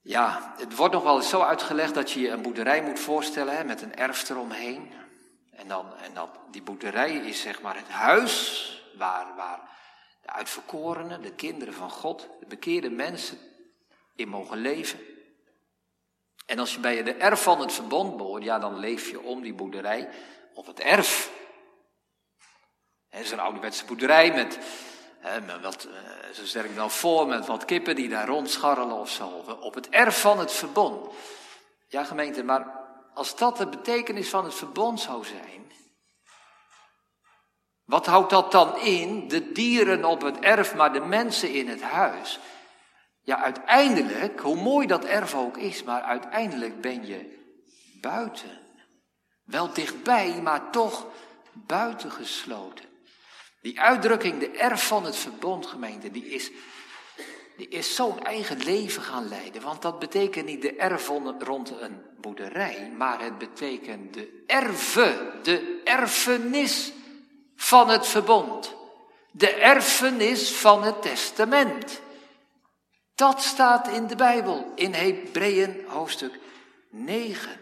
Ja, 0.00 0.54
het 0.56 0.76
wordt 0.76 0.94
nog 0.94 1.02
wel 1.02 1.16
eens 1.16 1.28
zo 1.28 1.40
uitgelegd 1.40 1.94
dat 1.94 2.10
je 2.10 2.20
je 2.20 2.28
een 2.28 2.42
boerderij 2.42 2.82
moet 2.82 2.98
voorstellen 2.98 3.56
hè, 3.56 3.64
met 3.64 3.82
een 3.82 3.94
erf 3.94 4.28
eromheen. 4.28 4.92
En, 5.50 5.68
dan, 5.68 5.96
en 5.96 6.14
dat, 6.14 6.30
die 6.50 6.62
boerderij 6.62 7.16
is 7.16 7.40
zeg 7.40 7.60
maar 7.60 7.76
het 7.76 7.88
huis 7.88 8.92
waar, 8.96 9.34
waar 9.36 9.60
de 10.22 10.28
uitverkorenen, 10.28 11.22
de 11.22 11.34
kinderen 11.34 11.74
van 11.74 11.90
God, 11.90 12.28
de 12.40 12.46
bekeerde 12.46 12.90
mensen 12.90 13.47
in 14.18 14.28
mogen 14.28 14.58
leven. 14.58 15.00
En 16.46 16.58
als 16.58 16.74
je 16.74 16.80
bij 16.80 17.02
de 17.02 17.14
erf 17.14 17.42
van 17.42 17.60
het 17.60 17.72
verbond 17.72 18.16
behoort, 18.16 18.42
ja, 18.42 18.58
dan 18.58 18.78
leef 18.78 19.10
je 19.10 19.20
om 19.20 19.42
die 19.42 19.54
boerderij 19.54 20.08
op 20.54 20.66
het 20.66 20.80
erf. 20.80 21.30
Het 23.08 23.24
is 23.24 23.30
een 23.30 23.40
ouderwetse 23.40 23.84
boerderij 23.84 24.32
met 24.32 24.58
He, 25.18 25.60
wat, 25.60 25.84
eh, 25.84 26.32
zo 26.32 26.44
stel 26.44 26.64
ik 26.64 26.70
wel 26.70 26.88
voor 26.88 27.26
met 27.26 27.46
wat 27.46 27.64
kippen 27.64 27.94
die 27.94 28.08
daar 28.08 28.26
rondscharrelen 28.26 28.96
of 28.96 29.10
zo. 29.10 29.26
Op 29.60 29.74
het 29.74 29.88
erf 29.88 30.20
van 30.20 30.38
het 30.38 30.52
verbond. 30.52 31.14
Ja, 31.88 32.04
gemeente, 32.04 32.42
maar 32.42 32.86
als 33.14 33.36
dat 33.36 33.56
de 33.56 33.66
betekenis 33.66 34.28
van 34.28 34.44
het 34.44 34.54
verbond 34.54 35.00
zou 35.00 35.24
zijn. 35.24 35.72
Wat 37.84 38.06
houdt 38.06 38.30
dat 38.30 38.52
dan 38.52 38.78
in? 38.78 39.28
De 39.28 39.52
dieren 39.52 40.04
op 40.04 40.22
het 40.22 40.38
erf, 40.38 40.74
maar 40.74 40.92
de 40.92 41.00
mensen 41.00 41.52
in 41.52 41.68
het 41.68 41.82
huis. 41.82 42.38
Ja, 43.28 43.42
uiteindelijk, 43.42 44.40
hoe 44.40 44.56
mooi 44.56 44.86
dat 44.86 45.04
erf 45.04 45.34
ook 45.34 45.56
is, 45.56 45.82
maar 45.82 46.02
uiteindelijk 46.02 46.80
ben 46.80 47.06
je 47.06 47.38
buiten. 48.00 48.58
Wel 49.44 49.72
dichtbij, 49.72 50.40
maar 50.42 50.70
toch 50.70 51.06
buitengesloten. 51.52 52.84
Die 53.60 53.80
uitdrukking, 53.80 54.38
de 54.38 54.50
erf 54.50 54.86
van 54.86 55.04
het 55.04 55.16
verbond, 55.16 55.66
gemeente, 55.66 56.10
die 56.10 56.26
is, 56.26 56.50
die 57.56 57.68
is 57.68 57.94
zo'n 57.94 58.24
eigen 58.24 58.58
leven 58.58 59.02
gaan 59.02 59.28
leiden. 59.28 59.62
Want 59.62 59.82
dat 59.82 59.98
betekent 59.98 60.46
niet 60.46 60.62
de 60.62 60.76
erf 60.76 61.08
rond 61.38 61.70
een 61.80 62.02
boerderij, 62.20 62.92
maar 62.96 63.20
het 63.20 63.38
betekent 63.38 64.14
de 64.14 64.42
erve, 64.46 65.32
de 65.42 65.80
erfenis 65.84 66.92
van 67.56 67.88
het 67.88 68.06
verbond. 68.06 68.74
De 69.30 69.54
erfenis 69.54 70.52
van 70.52 70.82
het 70.82 71.02
testament. 71.02 72.06
Dat 73.18 73.42
staat 73.42 73.88
in 73.88 74.06
de 74.06 74.16
Bijbel, 74.16 74.72
in 74.74 74.94
Hebreeën 74.94 75.84
hoofdstuk 75.86 76.38
9. 76.90 77.60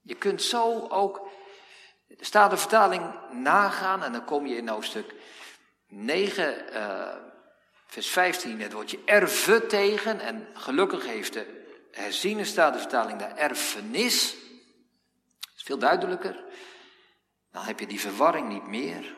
Je 0.00 0.14
kunt 0.14 0.42
zo 0.42 0.86
ook 0.88 1.28
staat 2.20 2.50
de 2.50 2.56
vertaling 2.56 3.14
nagaan 3.30 4.02
en 4.02 4.12
dan 4.12 4.24
kom 4.24 4.46
je 4.46 4.56
in 4.56 4.68
hoofdstuk 4.68 5.14
9, 5.88 6.44
uh, 6.44 6.76
eh, 6.76 7.16
vers 7.86 8.08
15, 8.08 8.60
het 8.60 8.72
woordje 8.72 8.98
erve 9.04 9.66
tegen. 9.66 10.20
En 10.20 10.48
gelukkig 10.54 11.06
heeft 11.06 11.32
de 11.32 11.64
herziene 11.90 12.44
staat 12.44 12.72
de 12.72 12.78
vertaling 12.78 13.18
daar 13.18 13.36
erfenis. 13.36 14.34
Dat 15.40 15.52
is 15.56 15.62
veel 15.62 15.78
duidelijker. 15.78 16.44
Dan 17.50 17.62
heb 17.62 17.80
je 17.80 17.86
die 17.86 18.00
verwarring 18.00 18.48
niet 18.48 18.66
meer. 18.66 19.16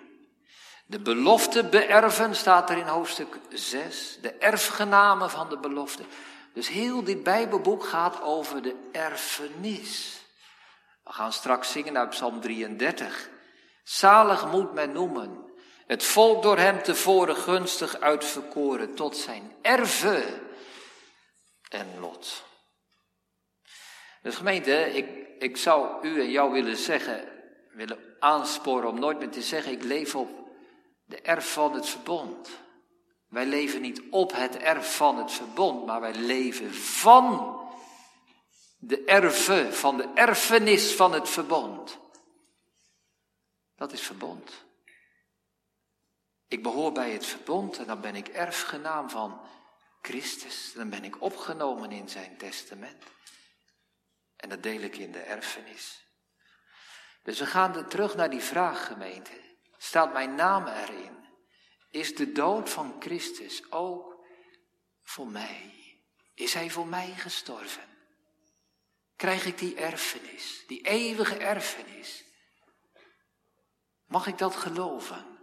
De 0.91 1.01
belofte 1.01 1.65
beërven 1.65 2.37
staat 2.37 2.71
er 2.71 2.77
in 2.77 2.87
hoofdstuk 2.87 3.39
6. 3.49 4.19
De 4.21 4.33
erfgename 4.33 5.29
van 5.29 5.49
de 5.49 5.59
belofte. 5.59 6.03
Dus 6.53 6.69
heel 6.69 7.05
dit 7.05 7.23
Bijbelboek 7.23 7.85
gaat 7.85 8.23
over 8.23 8.63
de 8.63 8.77
erfenis. 8.93 10.21
We 11.05 11.13
gaan 11.13 11.33
straks 11.33 11.73
zingen 11.73 11.99
uit 11.99 12.11
Psalm 12.11 12.41
33. 12.41 13.29
Zalig 13.83 14.51
moet 14.51 14.73
men 14.73 14.93
noemen, 14.93 15.53
het 15.87 16.05
volk 16.05 16.43
door 16.43 16.59
hem 16.59 16.83
tevoren 16.83 17.37
gunstig 17.37 18.01
uitverkoren 18.01 18.95
tot 18.95 19.17
zijn 19.17 19.53
erve 19.63 20.25
en 21.69 22.01
lot. 22.01 22.45
Dus 24.23 24.37
gemeente, 24.37 24.95
ik, 24.95 25.29
ik 25.39 25.57
zou 25.57 26.07
u 26.07 26.21
en 26.21 26.31
jou 26.31 26.53
willen 26.53 26.77
zeggen, 26.77 27.29
willen 27.73 27.99
aansporen 28.19 28.89
om 28.89 28.99
nooit 28.99 29.19
meer 29.19 29.31
te 29.31 29.43
zeggen, 29.43 29.73
ik 29.73 29.83
leef 29.83 30.15
op 30.15 30.40
de 31.11 31.21
erf 31.21 31.53
van 31.53 31.75
het 31.75 31.89
verbond. 31.89 32.49
Wij 33.29 33.47
leven 33.47 33.81
niet 33.81 34.03
op 34.11 34.33
het 34.33 34.57
erf 34.57 34.97
van 34.97 35.19
het 35.19 35.33
verbond, 35.33 35.87
maar 35.87 36.01
wij 36.01 36.15
leven 36.15 36.75
van 36.75 37.59
de 38.79 39.05
erve, 39.05 39.73
van 39.73 39.97
de 39.97 40.09
erfenis 40.15 40.95
van 40.95 41.13
het 41.13 41.29
verbond. 41.29 41.99
Dat 43.77 43.93
is 43.93 44.01
verbond. 44.01 44.65
Ik 46.49 46.63
behoor 46.63 46.93
bij 46.93 47.11
het 47.11 47.27
verbond 47.27 47.79
en 47.79 47.87
dan 47.87 48.01
ben 48.01 48.17
ik 48.17 48.29
erfgenaam 48.29 49.11
van 49.11 49.41
Christus. 50.03 50.73
Dan 50.73 50.91
ben 50.91 51.05
ik 51.05 51.23
opgenomen 51.23 51.93
in 51.93 52.09
zijn 52.09 52.37
testament. 52.37 53.05
En 54.37 54.49
dat 54.49 54.63
deel 54.63 54.81
ik 54.81 54.97
in 54.97 55.13
de 55.13 55.19
erfenis. 55.19 56.05
Dus 57.23 57.39
we 57.39 57.47
gaan 57.47 57.89
terug 57.89 58.15
naar 58.15 58.31
die 58.31 58.41
vraag, 58.41 58.87
gemeente. 58.87 59.40
Staat 59.83 60.13
mijn 60.13 60.35
naam 60.35 60.67
erin? 60.67 61.19
Is 61.91 62.15
de 62.15 62.33
dood 62.33 62.71
van 62.71 62.97
Christus 62.99 63.73
ook 63.73 64.25
voor 65.03 65.27
mij? 65.27 65.75
Is 66.35 66.55
hij 66.55 66.71
voor 66.71 66.87
mij 66.87 67.15
gestorven? 67.17 67.91
krijg 69.21 69.47
ik 69.47 69.59
die 69.59 69.77
erfenis, 69.77 70.65
die 70.67 70.81
eeuwige 70.81 71.37
erfenis. 71.37 72.25
Mag 74.07 74.27
ik 74.27 74.39
dat 74.39 74.57
geloven? 74.57 75.39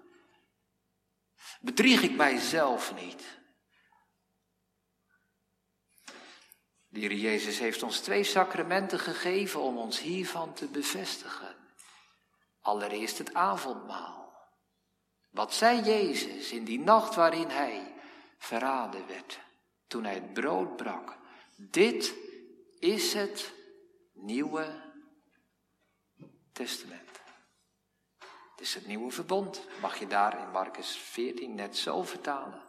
Bedrieg 1.60 2.02
ik 2.02 2.16
mijzelf 2.16 2.96
niet? 2.96 3.40
De 6.88 7.00
Heer 7.00 7.14
Jezus 7.14 7.60
heeft 7.60 7.84
ons 7.84 8.00
twee 8.00 8.24
sacramenten 8.24 9.00
gegeven 9.00 9.62
om 9.62 9.78
ons 9.78 10.00
hiervan 10.00 10.54
te 10.54 10.68
bevestigen. 10.68 11.56
Allereerst 12.62 13.18
het 13.18 13.34
avondmaal. 13.34 14.17
Wat 15.38 15.54
zei 15.54 15.82
Jezus 15.82 16.52
in 16.52 16.64
die 16.64 16.80
nacht 16.80 17.16
waarin 17.16 17.50
hij 17.50 17.94
verraden 18.38 19.08
werd, 19.08 19.40
toen 19.88 20.04
hij 20.04 20.14
het 20.14 20.34
brood 20.34 20.76
brak? 20.76 21.18
Dit 21.56 22.14
is 22.80 23.14
het 23.14 23.54
Nieuwe 24.14 24.82
Testament. 26.52 27.10
Het 28.52 28.62
is 28.62 28.74
het 28.74 28.88
nieuwe 28.88 29.12
verbond. 29.12 29.62
Mag 29.82 30.00
je 30.00 30.08
daar 30.08 30.40
in 30.40 30.52
Marcus 30.52 30.98
14 30.98 31.56
net 31.56 31.78
zo 31.78 32.04
vertalen? 32.04 32.64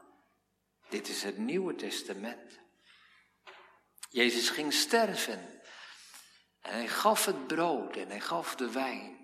Dit 0.88 1.08
is 1.08 1.22
het 1.22 1.38
Nieuwe 1.38 1.74
Testament. 1.74 2.58
Jezus 4.10 4.50
ging 4.50 4.72
sterven. 4.72 5.60
En 6.60 6.72
hij 6.72 6.88
gaf 6.88 7.24
het 7.24 7.46
brood 7.46 7.96
en 7.96 8.08
hij 8.08 8.20
gaf 8.20 8.56
de 8.56 8.70
wijn. 8.70 9.17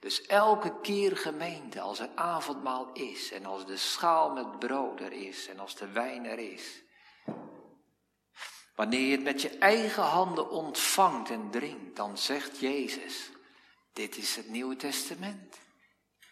Dus 0.00 0.22
elke 0.26 0.80
keer 0.80 1.16
gemeente, 1.16 1.80
als 1.80 1.98
er 1.98 2.10
avondmaal 2.14 2.92
is 2.92 3.32
en 3.32 3.44
als 3.44 3.66
de 3.66 3.76
schaal 3.76 4.30
met 4.30 4.58
brood 4.58 5.00
er 5.00 5.12
is 5.12 5.48
en 5.48 5.58
als 5.58 5.74
de 5.74 5.88
wijn 5.92 6.24
er 6.24 6.38
is, 6.38 6.82
Wanneer 8.78 9.00
je 9.00 9.12
het 9.12 9.22
met 9.22 9.42
je 9.42 9.58
eigen 9.58 10.02
handen 10.02 10.50
ontvangt 10.50 11.30
en 11.30 11.50
drinkt, 11.50 11.96
dan 11.96 12.18
zegt 12.18 12.58
Jezus, 12.58 13.30
dit 13.92 14.16
is 14.16 14.36
het 14.36 14.48
Nieuwe 14.48 14.76
Testament. 14.76 15.58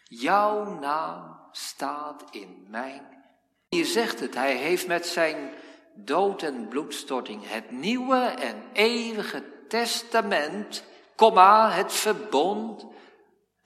Jouw 0.03 0.79
naam 0.79 1.39
staat 1.51 2.23
in 2.31 2.65
mijn. 2.69 3.23
Hier 3.69 3.85
zegt 3.85 4.19
het, 4.19 4.33
hij 4.33 4.55
heeft 4.55 4.87
met 4.87 5.05
zijn 5.05 5.53
dood 5.93 6.41
en 6.41 6.67
bloedstorting 6.67 7.49
het 7.49 7.71
nieuwe 7.71 8.25
en 8.25 8.63
eeuwige 8.73 9.43
testament, 9.67 10.83
komma, 11.15 11.71
het 11.71 11.93
verbond, 11.93 12.85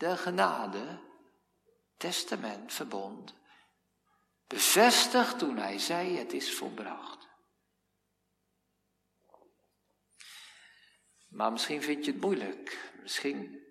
de 0.02 0.18
genade, 0.18 1.00
testament, 1.98 2.74
verbond, 2.74 3.34
bevestigd 4.48 5.40
toen 5.40 5.58
hij 5.58 5.80
zei 5.80 6.18
het 6.18 6.34
is 6.34 6.56
volbracht. 6.56 7.28
Maar 11.28 11.52
misschien 11.52 11.82
vind 11.82 12.06
je 12.06 12.12
het 12.12 12.22
moeilijk. 12.22 12.92
Misschien 13.02 13.64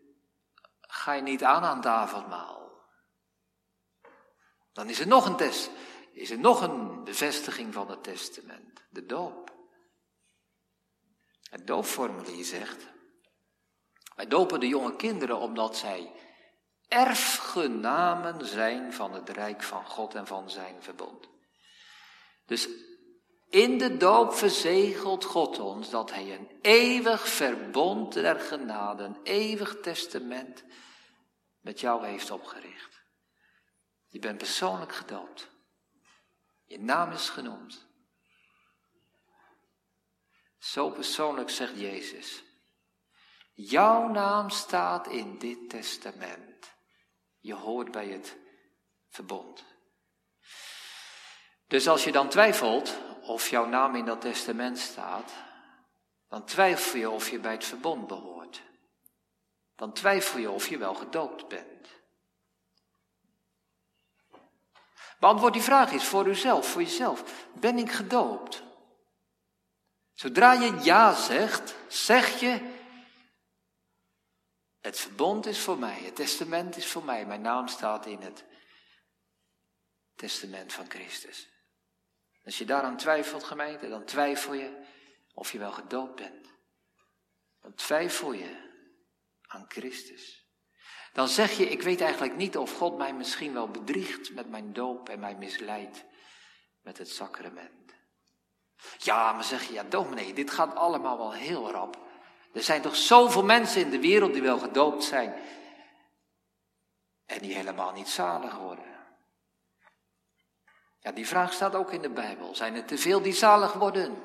ga 0.80 1.12
je 1.12 1.22
niet 1.22 1.44
aan 1.44 1.62
aan 1.62 1.76
het 1.76 1.86
avondmaal. 1.86 2.84
Dan 4.72 4.88
is 4.88 5.00
er 5.00 5.06
nog 5.06 5.26
een 5.26 5.36
test. 5.36 5.70
Is 6.12 6.30
er 6.30 6.38
nog 6.38 6.60
een 6.60 7.04
bevestiging 7.04 7.74
van 7.74 7.90
het 7.90 8.02
testament. 8.02 8.86
De 8.90 9.06
doop. 9.06 9.54
Het 11.42 11.66
doopformulier 11.66 12.44
zegt. 12.44 12.99
Wij 14.16 14.26
dopen 14.26 14.60
de 14.60 14.68
jonge 14.68 14.96
kinderen 14.96 15.38
omdat 15.38 15.76
zij 15.76 16.12
erfgenamen 16.88 18.46
zijn 18.46 18.92
van 18.92 19.12
het 19.12 19.28
rijk 19.28 19.62
van 19.62 19.86
God 19.86 20.14
en 20.14 20.26
van 20.26 20.50
zijn 20.50 20.82
verbond. 20.82 21.28
Dus 22.46 22.68
in 23.48 23.78
de 23.78 23.96
doop 23.96 24.34
verzegelt 24.34 25.24
God 25.24 25.58
ons 25.58 25.90
dat 25.90 26.12
Hij 26.12 26.34
een 26.34 26.58
eeuwig 26.62 27.28
verbond 27.28 28.12
der 28.12 28.40
genade, 28.40 29.02
een 29.02 29.20
eeuwig 29.22 29.80
testament 29.80 30.64
met 31.60 31.80
jou 31.80 32.06
heeft 32.06 32.30
opgericht. 32.30 33.00
Je 34.08 34.18
bent 34.18 34.38
persoonlijk 34.38 34.94
gedoopt. 34.94 35.48
Je 36.64 36.80
naam 36.80 37.12
is 37.12 37.28
genoemd. 37.28 37.86
Zo 40.58 40.90
persoonlijk 40.90 41.50
zegt 41.50 41.78
Jezus. 41.78 42.44
Jouw 43.62 44.08
naam 44.08 44.50
staat 44.50 45.06
in 45.06 45.38
dit 45.38 45.70
testament. 45.70 46.72
Je 47.38 47.54
hoort 47.54 47.90
bij 47.90 48.08
het 48.08 48.36
verbond. 49.08 49.64
Dus 51.66 51.88
als 51.88 52.04
je 52.04 52.12
dan 52.12 52.28
twijfelt 52.28 52.98
of 53.22 53.48
jouw 53.48 53.66
naam 53.66 53.96
in 53.96 54.04
dat 54.04 54.20
testament 54.20 54.78
staat, 54.78 55.32
dan 56.28 56.44
twijfel 56.44 56.98
je 56.98 57.10
of 57.10 57.30
je 57.30 57.38
bij 57.38 57.52
het 57.52 57.64
verbond 57.64 58.06
behoort. 58.06 58.62
Dan 59.76 59.92
twijfel 59.92 60.38
je 60.38 60.50
of 60.50 60.68
je 60.68 60.78
wel 60.78 60.94
gedoopt 60.94 61.48
bent. 61.48 61.88
Beantwoord 65.18 65.52
die 65.52 65.62
vraag 65.62 65.92
eens 65.92 66.04
voor 66.04 66.26
uzelf, 66.26 66.66
voor 66.66 66.82
jezelf. 66.82 67.46
Ben 67.54 67.78
ik 67.78 67.90
gedoopt? 67.90 68.62
Zodra 70.12 70.52
je 70.52 70.78
ja 70.82 71.14
zegt, 71.14 71.74
zeg 71.88 72.40
je, 72.40 72.78
het 74.80 75.00
verbond 75.00 75.46
is 75.46 75.58
voor 75.58 75.78
mij, 75.78 76.00
het 76.00 76.16
testament 76.16 76.76
is 76.76 76.86
voor 76.86 77.04
mij, 77.04 77.26
mijn 77.26 77.40
naam 77.40 77.68
staat 77.68 78.06
in 78.06 78.20
het 78.20 78.44
testament 80.14 80.72
van 80.72 80.90
Christus. 80.90 81.48
Als 82.44 82.58
je 82.58 82.64
daaraan 82.64 82.96
twijfelt, 82.96 83.44
gemeente, 83.44 83.88
dan 83.88 84.04
twijfel 84.04 84.54
je 84.54 84.84
of 85.34 85.52
je 85.52 85.58
wel 85.58 85.72
gedoopt 85.72 86.16
bent. 86.16 86.48
Dan 87.60 87.74
twijfel 87.74 88.32
je 88.32 88.68
aan 89.46 89.64
Christus. 89.68 90.48
Dan 91.12 91.28
zeg 91.28 91.52
je, 91.52 91.70
ik 91.70 91.82
weet 91.82 92.00
eigenlijk 92.00 92.36
niet 92.36 92.56
of 92.56 92.76
God 92.76 92.96
mij 92.96 93.14
misschien 93.14 93.52
wel 93.52 93.68
bedriegt 93.68 94.32
met 94.34 94.48
mijn 94.48 94.72
doop 94.72 95.08
en 95.08 95.20
mij 95.20 95.34
misleidt 95.34 96.04
met 96.80 96.98
het 96.98 97.08
sacrament. 97.08 97.94
Ja, 98.98 99.32
maar 99.32 99.44
zeg 99.44 99.66
je, 99.66 99.72
ja 99.72 99.82
dominee, 99.82 100.32
dit 100.32 100.50
gaat 100.50 100.74
allemaal 100.74 101.18
wel 101.18 101.32
heel 101.32 101.70
rap. 101.70 102.09
Er 102.52 102.62
zijn 102.62 102.82
toch 102.82 102.96
zoveel 102.96 103.44
mensen 103.44 103.80
in 103.80 103.90
de 103.90 104.00
wereld 104.00 104.32
die 104.32 104.42
wel 104.42 104.58
gedoopt 104.58 105.04
zijn 105.04 105.34
en 107.26 107.38
die 107.38 107.54
helemaal 107.54 107.92
niet 107.92 108.08
zalig 108.08 108.56
worden. 108.56 108.98
Ja, 111.00 111.12
die 111.12 111.26
vraag 111.26 111.52
staat 111.52 111.74
ook 111.74 111.92
in 111.92 112.02
de 112.02 112.10
Bijbel. 112.10 112.54
Zijn 112.54 112.74
er 112.74 112.84
te 112.84 112.98
veel 112.98 113.22
die 113.22 113.32
zalig 113.32 113.72
worden? 113.72 114.22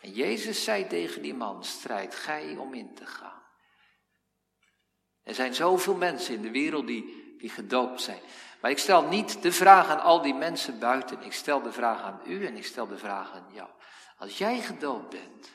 En 0.00 0.12
Jezus 0.12 0.64
zei 0.64 0.86
tegen 0.86 1.22
die 1.22 1.34
man, 1.34 1.64
strijd 1.64 2.14
gij 2.14 2.56
om 2.56 2.74
in 2.74 2.94
te 2.94 3.06
gaan. 3.06 3.42
Er 5.22 5.34
zijn 5.34 5.54
zoveel 5.54 5.94
mensen 5.94 6.34
in 6.34 6.42
de 6.42 6.50
wereld 6.50 6.86
die, 6.86 7.34
die 7.38 7.50
gedoopt 7.50 8.00
zijn. 8.00 8.20
Maar 8.60 8.70
ik 8.70 8.78
stel 8.78 9.02
niet 9.02 9.42
de 9.42 9.52
vraag 9.52 9.88
aan 9.88 10.00
al 10.00 10.22
die 10.22 10.34
mensen 10.34 10.78
buiten. 10.78 11.22
Ik 11.22 11.32
stel 11.32 11.62
de 11.62 11.72
vraag 11.72 12.02
aan 12.02 12.20
u 12.26 12.46
en 12.46 12.56
ik 12.56 12.64
stel 12.64 12.86
de 12.86 12.98
vraag 12.98 13.32
aan 13.32 13.46
jou. 13.52 13.68
Als 14.18 14.38
jij 14.38 14.60
gedoopt 14.60 15.10
bent, 15.10 15.50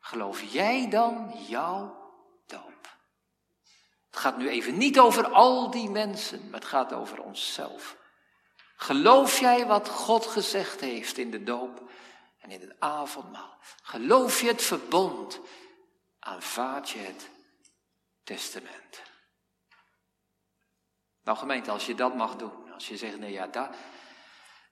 geloof 0.00 0.42
jij 0.42 0.90
dan 0.90 1.34
jouw 1.46 2.12
doop? 2.46 2.96
Het 4.10 4.18
gaat 4.18 4.36
nu 4.36 4.48
even 4.48 4.76
niet 4.76 4.98
over 4.98 5.28
al 5.32 5.70
die 5.70 5.90
mensen, 5.90 6.50
maar 6.50 6.60
het 6.60 6.68
gaat 6.68 6.92
over 6.92 7.22
onszelf. 7.22 7.96
Geloof 8.76 9.38
jij 9.40 9.66
wat 9.66 9.88
God 9.88 10.26
gezegd 10.26 10.80
heeft 10.80 11.18
in 11.18 11.30
de 11.30 11.42
doop 11.42 11.90
en 12.38 12.50
in 12.50 12.60
het 12.60 12.74
avondmaal? 12.78 13.58
Geloof 13.82 14.40
je 14.40 14.46
het 14.46 14.62
verbond? 14.62 15.40
Aanvaard 16.18 16.90
je 16.90 16.98
het 16.98 17.28
testament? 18.24 19.02
Nou 21.22 21.38
gemeente, 21.38 21.70
als 21.70 21.86
je 21.86 21.94
dat 21.94 22.14
mag 22.14 22.36
doen, 22.36 22.72
als 22.72 22.88
je 22.88 22.96
zegt, 22.96 23.18
nee 23.18 23.32
ja, 23.32 23.46
daar, 23.46 23.76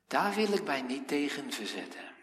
daar 0.07 0.35
wil 0.35 0.53
ik 0.53 0.65
mij 0.65 0.83
niet 0.83 1.09
tegen 1.09 1.53
verzetten. 1.53 2.16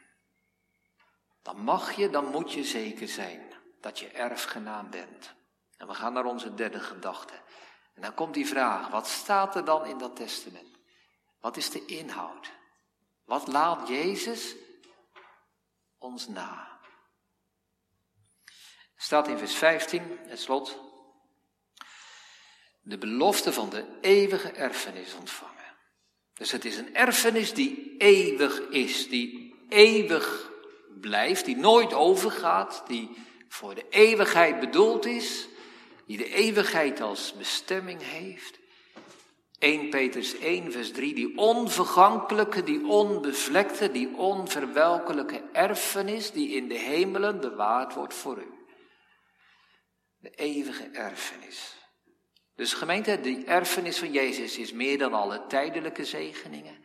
Dan 1.43 1.57
mag 1.57 1.95
je, 1.95 2.09
dan 2.09 2.25
moet 2.25 2.51
je 2.51 2.63
zeker 2.63 3.07
zijn 3.07 3.53
dat 3.81 3.99
je 3.99 4.07
erfgenaam 4.07 4.89
bent. 4.89 5.33
En 5.77 5.87
we 5.87 5.93
gaan 5.93 6.13
naar 6.13 6.25
onze 6.25 6.53
derde 6.53 6.79
gedachte. 6.79 7.33
En 7.93 8.01
dan 8.01 8.13
komt 8.13 8.33
die 8.33 8.47
vraag, 8.47 8.89
wat 8.89 9.07
staat 9.07 9.55
er 9.55 9.65
dan 9.65 9.85
in 9.85 9.97
dat 9.97 10.15
testament? 10.15 10.77
Wat 11.39 11.57
is 11.57 11.69
de 11.69 11.85
inhoud? 11.85 12.51
Wat 13.25 13.47
laat 13.47 13.87
Jezus 13.87 14.55
ons 15.97 16.27
na? 16.27 16.79
Staat 18.95 19.27
in 19.27 19.37
vers 19.37 19.55
15, 19.55 20.19
het 20.27 20.39
slot. 20.39 20.79
De 22.81 22.97
belofte 22.97 23.53
van 23.53 23.69
de 23.69 23.97
eeuwige 24.01 24.51
erfenis 24.51 25.13
ontvangen. 25.13 25.77
Dus 26.33 26.51
het 26.51 26.65
is 26.65 26.77
een 26.77 26.95
erfenis 26.95 27.53
die 27.53 27.97
eeuwig 27.97 28.59
is, 28.59 29.09
die 29.09 29.55
eeuwig 29.69 30.52
blijft, 31.01 31.45
die 31.45 31.57
nooit 31.57 31.93
overgaat, 31.93 32.83
die 32.87 33.09
voor 33.47 33.75
de 33.75 33.85
eeuwigheid 33.89 34.59
bedoeld 34.59 35.05
is, 35.05 35.47
die 36.05 36.17
de 36.17 36.33
eeuwigheid 36.33 37.01
als 37.01 37.33
bestemming 37.33 38.01
heeft. 38.01 38.59
1 39.59 39.89
Petrus 39.89 40.37
1, 40.37 40.71
vers 40.71 40.91
3, 40.91 41.13
die 41.13 41.37
onvergankelijke, 41.37 42.63
die 42.63 42.85
onbevlekte, 42.87 43.91
die 43.91 44.15
onverwelkelijke 44.17 45.43
erfenis 45.51 46.31
die 46.31 46.49
in 46.49 46.67
de 46.67 46.77
hemelen 46.77 47.39
bewaard 47.39 47.93
wordt 47.93 48.13
voor 48.13 48.37
u. 48.37 48.53
De 50.17 50.29
eeuwige 50.29 50.83
erfenis. 50.83 51.75
Dus 52.55 52.73
gemeente, 52.73 53.21
die 53.21 53.45
erfenis 53.45 53.97
van 53.99 54.11
Jezus 54.11 54.57
is 54.57 54.71
meer 54.71 54.97
dan 54.97 55.13
alle 55.13 55.47
tijdelijke 55.47 56.05
zegeningen. 56.05 56.83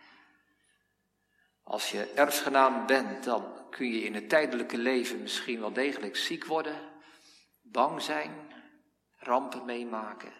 Als 1.62 1.90
je 1.90 2.12
erfgenaam 2.14 2.86
bent, 2.86 3.24
dan 3.24 3.57
kun 3.70 3.88
je 3.92 4.02
in 4.02 4.14
het 4.14 4.28
tijdelijke 4.28 4.78
leven 4.78 5.22
misschien 5.22 5.60
wel 5.60 5.72
degelijk 5.72 6.16
ziek 6.16 6.44
worden, 6.44 6.80
bang 7.62 8.02
zijn, 8.02 8.52
rampen 9.16 9.64
meemaken. 9.64 10.32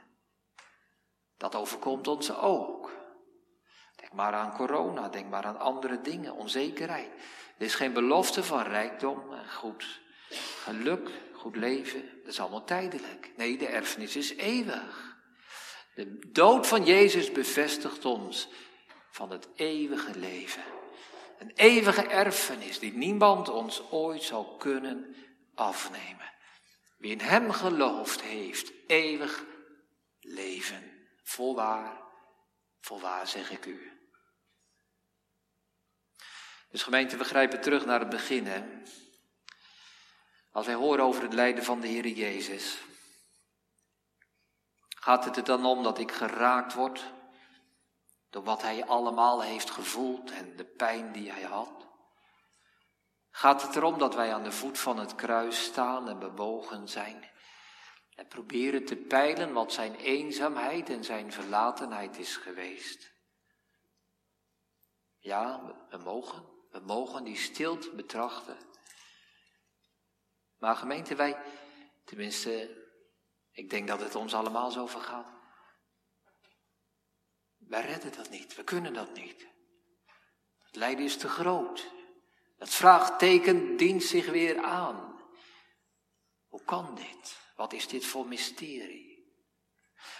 Dat 1.37 1.55
overkomt 1.55 2.09
ons 2.09 2.37
ook. 2.37 2.97
Denk 3.97 4.13
maar 4.13 4.33
aan 4.33 4.57
corona, 4.57 5.09
denk 5.09 5.29
maar 5.29 5.45
aan 5.45 5.59
andere 5.59 6.01
dingen, 6.01 6.35
onzekerheid. 6.35 7.11
Er 7.59 7.65
is 7.65 7.75
geen 7.75 7.93
belofte 7.93 8.45
van 8.45 8.63
rijkdom 8.63 9.33
en 9.33 9.51
goed 9.51 10.01
geluk, 10.63 11.11
goed 11.33 11.57
leven. 11.57 12.03
Dat 12.23 12.33
is 12.33 12.41
allemaal 12.41 12.65
tijdelijk. 12.65 13.33
Nee, 13.37 13.59
de 13.59 13.67
erfenis 13.67 14.17
is 14.17 14.35
eeuwig. 14.35 15.17
De 15.95 16.19
dood 16.33 16.67
van 16.67 16.85
Jezus 16.85 17.33
bevestigt 17.33 18.05
ons 18.05 18.49
van 19.11 19.31
het 19.31 19.49
eeuwige 19.55 20.19
leven. 20.19 20.63
Een 21.39 21.53
eeuwige 21.55 22.07
erfenis 22.07 22.79
die 22.79 22.93
niemand 22.93 23.49
ons 23.49 23.91
ooit 23.91 24.23
zal 24.23 24.57
kunnen 24.57 25.17
afnemen. 25.55 26.33
Wie 26.97 27.11
in 27.11 27.21
Hem 27.21 27.53
gelooft 27.53 28.21
heeft 28.21 28.73
eeuwig 28.87 29.45
leven. 30.21 31.09
Volwaar, 31.23 32.01
volwaar 32.81 33.27
zeg 33.27 33.51
ik 33.51 33.67
u. 33.67 33.93
Dus 36.71 36.83
gemeente, 36.83 37.17
we 37.17 37.25
grijpen 37.25 37.61
terug 37.61 37.85
naar 37.85 38.01
het 38.01 38.09
begin. 38.09 38.47
Hè? 38.47 38.63
Als 40.51 40.67
wij 40.67 40.75
horen 40.75 41.05
over 41.05 41.23
het 41.23 41.33
lijden 41.33 41.65
van 41.65 41.81
de 41.81 41.87
Heer 41.87 42.07
Jezus, 42.09 42.79
gaat 44.89 45.25
het 45.25 45.37
er 45.37 45.45
dan 45.45 45.65
om 45.65 45.83
dat 45.83 45.99
ik 45.99 46.13
geraakt 46.13 46.75
word 46.75 47.13
door 48.31 48.43
wat 48.43 48.63
Hij 48.63 48.85
allemaal 48.87 49.43
heeft 49.43 49.71
gevoeld 49.71 50.31
en 50.31 50.57
de 50.57 50.65
pijn 50.65 51.13
die 51.13 51.31
Hij 51.31 51.43
had? 51.43 51.87
Gaat 53.31 53.63
het 53.63 53.77
erom 53.77 53.99
dat 53.99 54.15
wij 54.15 54.35
aan 54.35 54.43
de 54.43 54.53
voet 54.53 54.79
van 54.79 54.99
het 54.99 55.15
kruis 55.15 55.65
staan 55.65 56.09
en 56.09 56.19
bewogen 56.19 56.89
zijn? 56.89 57.31
En 58.15 58.27
proberen 58.27 58.85
te 58.85 58.97
peilen 58.97 59.53
wat 59.53 59.73
zijn 59.73 59.95
eenzaamheid 59.95 60.89
en 60.89 61.05
zijn 61.05 61.33
verlatenheid 61.33 62.19
is 62.19 62.37
geweest. 62.37 63.13
Ja, 65.19 65.75
we 65.91 65.97
mogen, 65.97 66.45
we 66.71 66.81
mogen 66.81 67.25
die 67.25 67.37
stilte 67.37 67.91
betrachten. 67.91 68.57
Maar 70.59 70.77
gemeente, 70.77 71.15
wij, 71.15 71.43
tenminste, 72.05 72.85
ik 73.51 73.71
denk 73.71 73.89
dat 73.89 74.01
het 74.01 74.15
ons 74.15 74.35
allemaal 74.35 74.71
zo 74.71 74.87
vergaat. 74.87 75.38
Wij 77.69 77.81
redden 77.81 78.13
dat 78.17 78.31
niet, 78.31 78.55
we 78.55 78.65
kunnen 78.65 78.93
dat 78.93 79.15
niet. 79.15 79.47
Het 80.65 80.77
lijden 80.77 81.05
is 81.05 81.17
te 81.17 81.29
groot. 81.29 81.93
Dat 82.59 82.69
vraagteken 82.69 83.77
dient 83.77 84.03
zich 84.03 84.27
weer 84.27 84.63
aan. 84.63 85.21
Hoe 86.49 86.65
kan 86.65 86.95
dit? 86.95 87.37
Wat 87.57 87.73
is 87.73 87.89
dit 87.89 88.05
voor 88.05 88.27
mysterie? 88.27 89.07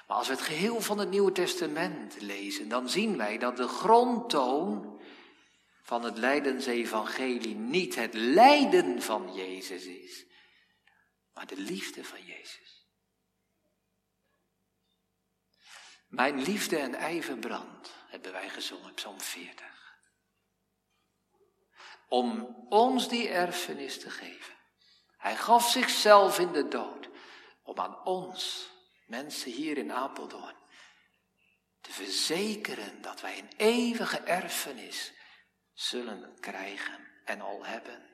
Maar 0.07 0.17
als 0.17 0.27
we 0.27 0.33
het 0.33 0.43
geheel 0.43 0.81
van 0.81 0.99
het 0.99 1.11
Nieuwe 1.11 1.33
Testament 1.33 2.21
lezen, 2.21 2.69
dan 2.69 2.89
zien 2.89 3.17
wij 3.17 3.39
dat 3.39 3.57
de 3.57 3.69
grondtoon 3.69 5.01
van 5.83 6.05
het 6.05 6.19
lijdensevangelie 6.19 7.55
niet 7.55 7.95
het 7.95 8.15
lijden 8.15 9.03
van 9.03 9.35
Jezus 9.35 9.85
is, 9.85 10.27
maar 11.35 11.47
de 11.47 11.57
liefde 11.57 12.05
van 12.05 12.25
Jezus. 12.25 12.68
Mijn 16.09 16.43
liefde 16.43 16.77
en 16.79 16.95
ijver 16.95 17.39
brandt, 17.39 17.95
hebben 18.07 18.33
wij 18.33 18.49
gezongen, 18.49 18.95
Psalm 18.95 19.21
40. 19.21 19.67
Om 22.09 22.57
ons 22.69 23.09
die 23.09 23.29
erfenis 23.29 24.01
te 24.01 24.11
geven. 24.11 24.55
Hij 25.17 25.37
gaf 25.37 25.71
zichzelf 25.71 26.39
in 26.39 26.53
de 26.53 26.69
dood 26.69 27.09
om 27.63 27.79
aan 27.79 28.05
ons, 28.05 28.71
mensen 29.07 29.53
hier 29.53 29.79
in 29.79 29.93
Apeldoorn, 29.93 30.57
te 31.81 31.93
verzekeren 31.93 33.03
dat 33.03 33.21
wij 33.21 33.39
een 33.39 33.53
eeuwige 33.57 34.19
erfenis 34.19 35.13
zullen 35.73 36.41
krijgen 36.41 37.09
en 37.25 37.41
al 37.41 37.65
hebben. 37.65 38.08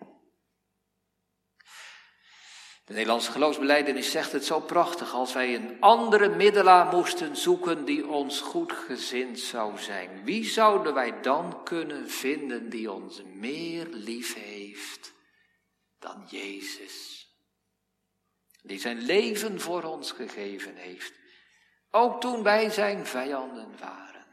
De 2.84 2.92
Nederlandse 2.92 3.30
geloofsbeleidenis 3.30 4.10
zegt 4.10 4.32
het 4.32 4.44
zo 4.44 4.60
prachtig. 4.60 5.12
Als 5.14 5.32
wij 5.32 5.54
een 5.54 5.80
andere 5.80 6.28
middelaar 6.28 6.86
moesten 6.96 7.36
zoeken 7.36 7.84
die 7.84 8.06
ons 8.06 8.40
goed 8.40 8.72
gezind 8.72 9.40
zou 9.40 9.78
zijn, 9.78 10.24
wie 10.24 10.44
zouden 10.44 10.94
wij 10.94 11.20
dan 11.20 11.64
kunnen 11.64 12.10
vinden 12.10 12.68
die 12.68 12.92
ons 12.92 13.22
meer 13.22 13.86
lief 13.86 14.34
heeft 14.34 15.12
dan 15.98 16.26
Jezus? 16.28 17.28
Die 18.62 18.78
zijn 18.78 18.98
leven 18.98 19.60
voor 19.60 19.82
ons 19.82 20.12
gegeven 20.12 20.76
heeft, 20.76 21.12
ook 21.90 22.20
toen 22.20 22.42
wij 22.42 22.70
zijn 22.70 23.06
vijanden 23.06 23.78
waren. 23.78 24.26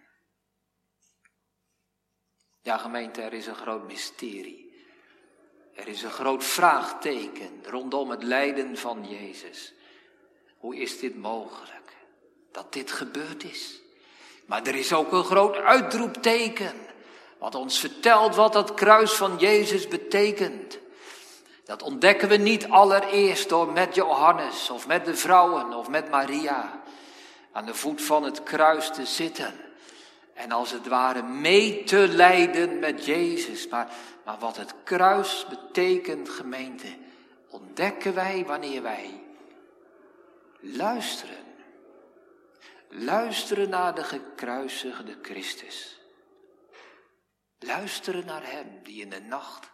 Ja, 2.61 2.77
gemeente, 2.77 3.21
er 3.21 3.33
is 3.33 3.47
een 3.47 3.55
groot 3.55 3.87
mysterie. 3.87 4.70
Er 5.74 5.88
is 5.88 6.03
een 6.03 6.11
groot 6.11 6.43
vraagteken 6.43 7.63
rondom 7.63 8.09
het 8.09 8.24
lijden 8.24 8.78
van 8.78 9.05
Jezus. 9.09 9.74
Hoe 10.57 10.76
is 10.76 10.99
dit 10.99 11.17
mogelijk? 11.17 11.93
Dat 12.51 12.74
dit 12.74 12.91
gebeurd 12.91 13.43
is. 13.43 13.82
Maar 14.45 14.63
er 14.63 14.76
is 14.76 14.93
ook 14.93 15.11
een 15.11 15.24
groot 15.24 15.55
uitroepteken. 15.55 16.74
Wat 17.38 17.55
ons 17.55 17.80
vertelt 17.80 18.36
wat 18.36 18.53
dat 18.53 18.74
kruis 18.74 19.11
van 19.11 19.38
Jezus 19.38 19.88
betekent. 19.88 20.80
Dat 21.65 21.84
ontdekken 21.84 22.30
we 22.30 22.38
niet 22.38 22.69
allereerst 22.69 23.49
door 23.49 23.72
met 23.72 23.95
Johannes 23.95 24.69
of 24.69 24.88
met 24.88 25.05
de 25.05 25.15
vrouwen 25.15 25.74
of 25.74 25.89
met 25.89 26.09
Maria 26.09 26.82
aan 27.51 27.65
de 27.65 27.74
voet 27.74 28.01
van 28.01 28.24
het 28.24 28.43
kruis 28.43 28.91
te 28.91 29.05
zitten. 29.05 29.70
En 30.41 30.51
als 30.51 30.71
het 30.71 30.87
ware 30.87 31.23
mee 31.23 31.83
te 31.83 32.07
lijden 32.07 32.79
met 32.79 33.05
Jezus. 33.05 33.67
Maar 33.67 33.93
maar 34.25 34.39
wat 34.39 34.57
het 34.57 34.83
kruis 34.83 35.45
betekent, 35.49 36.29
gemeente, 36.29 36.97
ontdekken 37.49 38.13
wij 38.13 38.45
wanneer 38.45 38.81
wij 38.81 39.23
luisteren. 40.59 41.45
Luisteren 42.89 43.69
naar 43.69 43.95
de 43.95 44.03
gekruisigde 44.03 45.19
Christus. 45.21 45.99
Luisteren 47.59 48.25
naar 48.25 48.51
Hem 48.51 48.83
die 48.83 49.01
in 49.01 49.09
de 49.09 49.21
nacht 49.21 49.71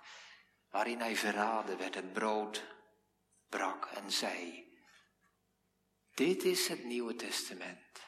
waarin 0.69 0.99
Hij 0.99 1.15
verraden 1.15 1.77
werd 1.77 1.95
het 1.95 2.13
brood 2.13 2.65
brak 3.49 3.85
en 3.85 4.11
zei, 4.11 4.65
dit 6.13 6.43
is 6.43 6.67
het 6.67 6.83
Nieuwe 6.83 7.15
Testament. 7.15 8.01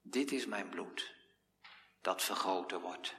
Dit 0.00 0.32
is 0.32 0.46
mijn 0.46 0.68
bloed 0.68 1.13
dat 2.04 2.22
vergoten 2.22 2.80
wordt 2.80 3.14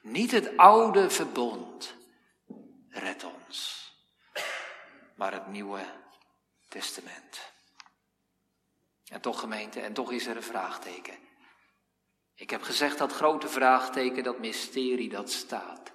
niet 0.00 0.30
het 0.30 0.56
oude 0.56 1.10
verbond 1.10 1.94
redt 2.88 3.24
ons, 3.24 3.88
maar 5.14 5.32
het 5.32 5.46
nieuwe 5.46 5.84
testament. 6.68 7.52
En 9.04 9.20
toch 9.20 9.40
gemeente, 9.40 9.80
en 9.80 9.92
toch 9.92 10.12
is 10.12 10.26
er 10.26 10.36
een 10.36 10.42
vraagteken. 10.42 11.18
Ik 12.34 12.50
heb 12.50 12.62
gezegd 12.62 12.98
dat 12.98 13.12
grote 13.12 13.48
vraagteken, 13.48 14.22
dat 14.22 14.38
mysterie, 14.38 15.08
dat 15.08 15.30
staat. 15.30 15.92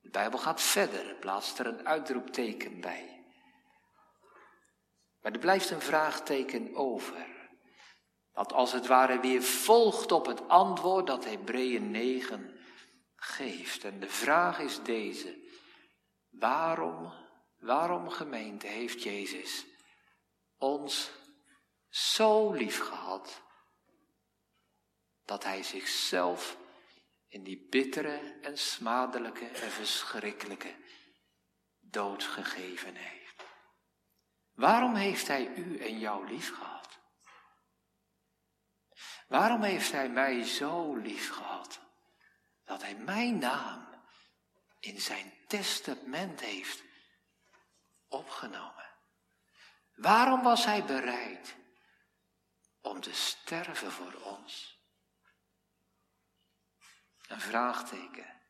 De 0.00 0.10
Bijbel 0.10 0.38
gaat 0.38 0.62
verder, 0.62 1.14
plaatst 1.14 1.58
er 1.58 1.66
een 1.66 1.86
uitroepteken 1.86 2.80
bij. 2.80 3.24
Maar 5.20 5.32
er 5.32 5.38
blijft 5.38 5.70
een 5.70 5.80
vraagteken 5.80 6.74
over. 6.74 7.35
Dat 8.36 8.52
als 8.52 8.72
het 8.72 8.86
ware 8.86 9.20
weer 9.20 9.42
volgt 9.42 10.12
op 10.12 10.26
het 10.26 10.48
antwoord 10.48 11.06
dat 11.06 11.24
Hebreeën 11.24 11.90
9 11.90 12.58
geeft. 13.16 13.84
En 13.84 14.00
de 14.00 14.08
vraag 14.08 14.58
is 14.58 14.82
deze. 14.82 15.38
Waarom, 16.28 17.12
waarom 17.58 18.08
gemeente 18.08 18.66
heeft 18.66 19.02
Jezus 19.02 19.66
ons 20.56 21.10
zo 21.88 22.52
lief 22.52 22.80
gehad 22.80 23.42
dat 25.24 25.44
hij 25.44 25.62
zichzelf 25.62 26.58
in 27.28 27.42
die 27.42 27.66
bittere 27.70 28.38
en 28.42 28.58
smadelijke 28.58 29.46
en 29.46 29.70
verschrikkelijke 29.70 30.74
dood 31.80 32.24
gegeven 32.24 32.94
heeft? 32.94 33.44
Waarom 34.52 34.94
heeft 34.94 35.26
hij 35.26 35.46
u 35.54 35.78
en 35.78 35.98
jou 35.98 36.28
lief 36.28 36.54
gehad? 36.54 36.75
Waarom 39.26 39.62
heeft 39.62 39.92
hij 39.92 40.08
mij 40.08 40.44
zo 40.44 40.94
lief 40.94 41.30
gehad? 41.30 41.84
dat 42.66 42.82
hij 42.82 42.94
mijn 42.94 43.38
naam 43.38 43.88
in 44.80 45.00
zijn 45.00 45.32
testament 45.46 46.40
heeft 46.40 46.82
opgenomen. 48.08 48.90
Waarom 49.94 50.42
was 50.42 50.64
hij 50.64 50.84
bereid 50.84 51.56
om 52.80 53.00
te 53.00 53.14
sterven 53.14 53.92
voor 53.92 54.14
ons? 54.14 54.80
Een 57.28 57.40
vraagteken. 57.40 58.40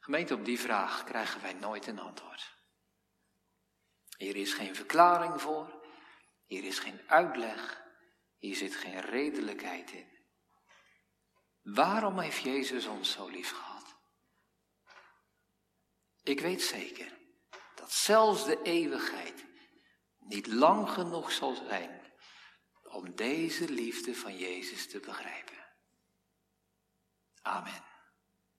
Gemeente, 0.00 0.34
op 0.34 0.44
die 0.44 0.60
vraag 0.60 1.04
krijgen 1.04 1.40
wij 1.42 1.52
nooit 1.52 1.86
een 1.86 1.98
antwoord. 1.98 2.56
Hier 4.16 4.36
is 4.36 4.52
geen 4.52 4.74
verklaring 4.74 5.40
voor, 5.40 5.82
hier 6.46 6.64
is 6.64 6.78
geen 6.78 7.00
uitleg, 7.06 7.82
hier 8.38 8.56
zit 8.56 8.74
geen 8.74 9.00
redelijkheid 9.00 9.90
in. 9.90 10.16
Waarom 11.62 12.18
heeft 12.18 12.42
Jezus 12.42 12.86
ons 12.86 13.12
zo 13.12 13.28
lief 13.28 13.50
gehad? 13.50 13.96
Ik 16.22 16.40
weet 16.40 16.62
zeker 16.62 17.18
dat 17.74 17.92
zelfs 17.92 18.44
de 18.44 18.62
eeuwigheid 18.62 19.46
niet 20.18 20.46
lang 20.46 20.90
genoeg 20.90 21.32
zal 21.32 21.54
zijn 21.54 22.12
om 22.82 23.14
deze 23.14 23.70
liefde 23.70 24.14
van 24.14 24.36
Jezus 24.36 24.88
te 24.88 25.00
begrijpen. 25.00 25.66
Amen. 27.42 27.87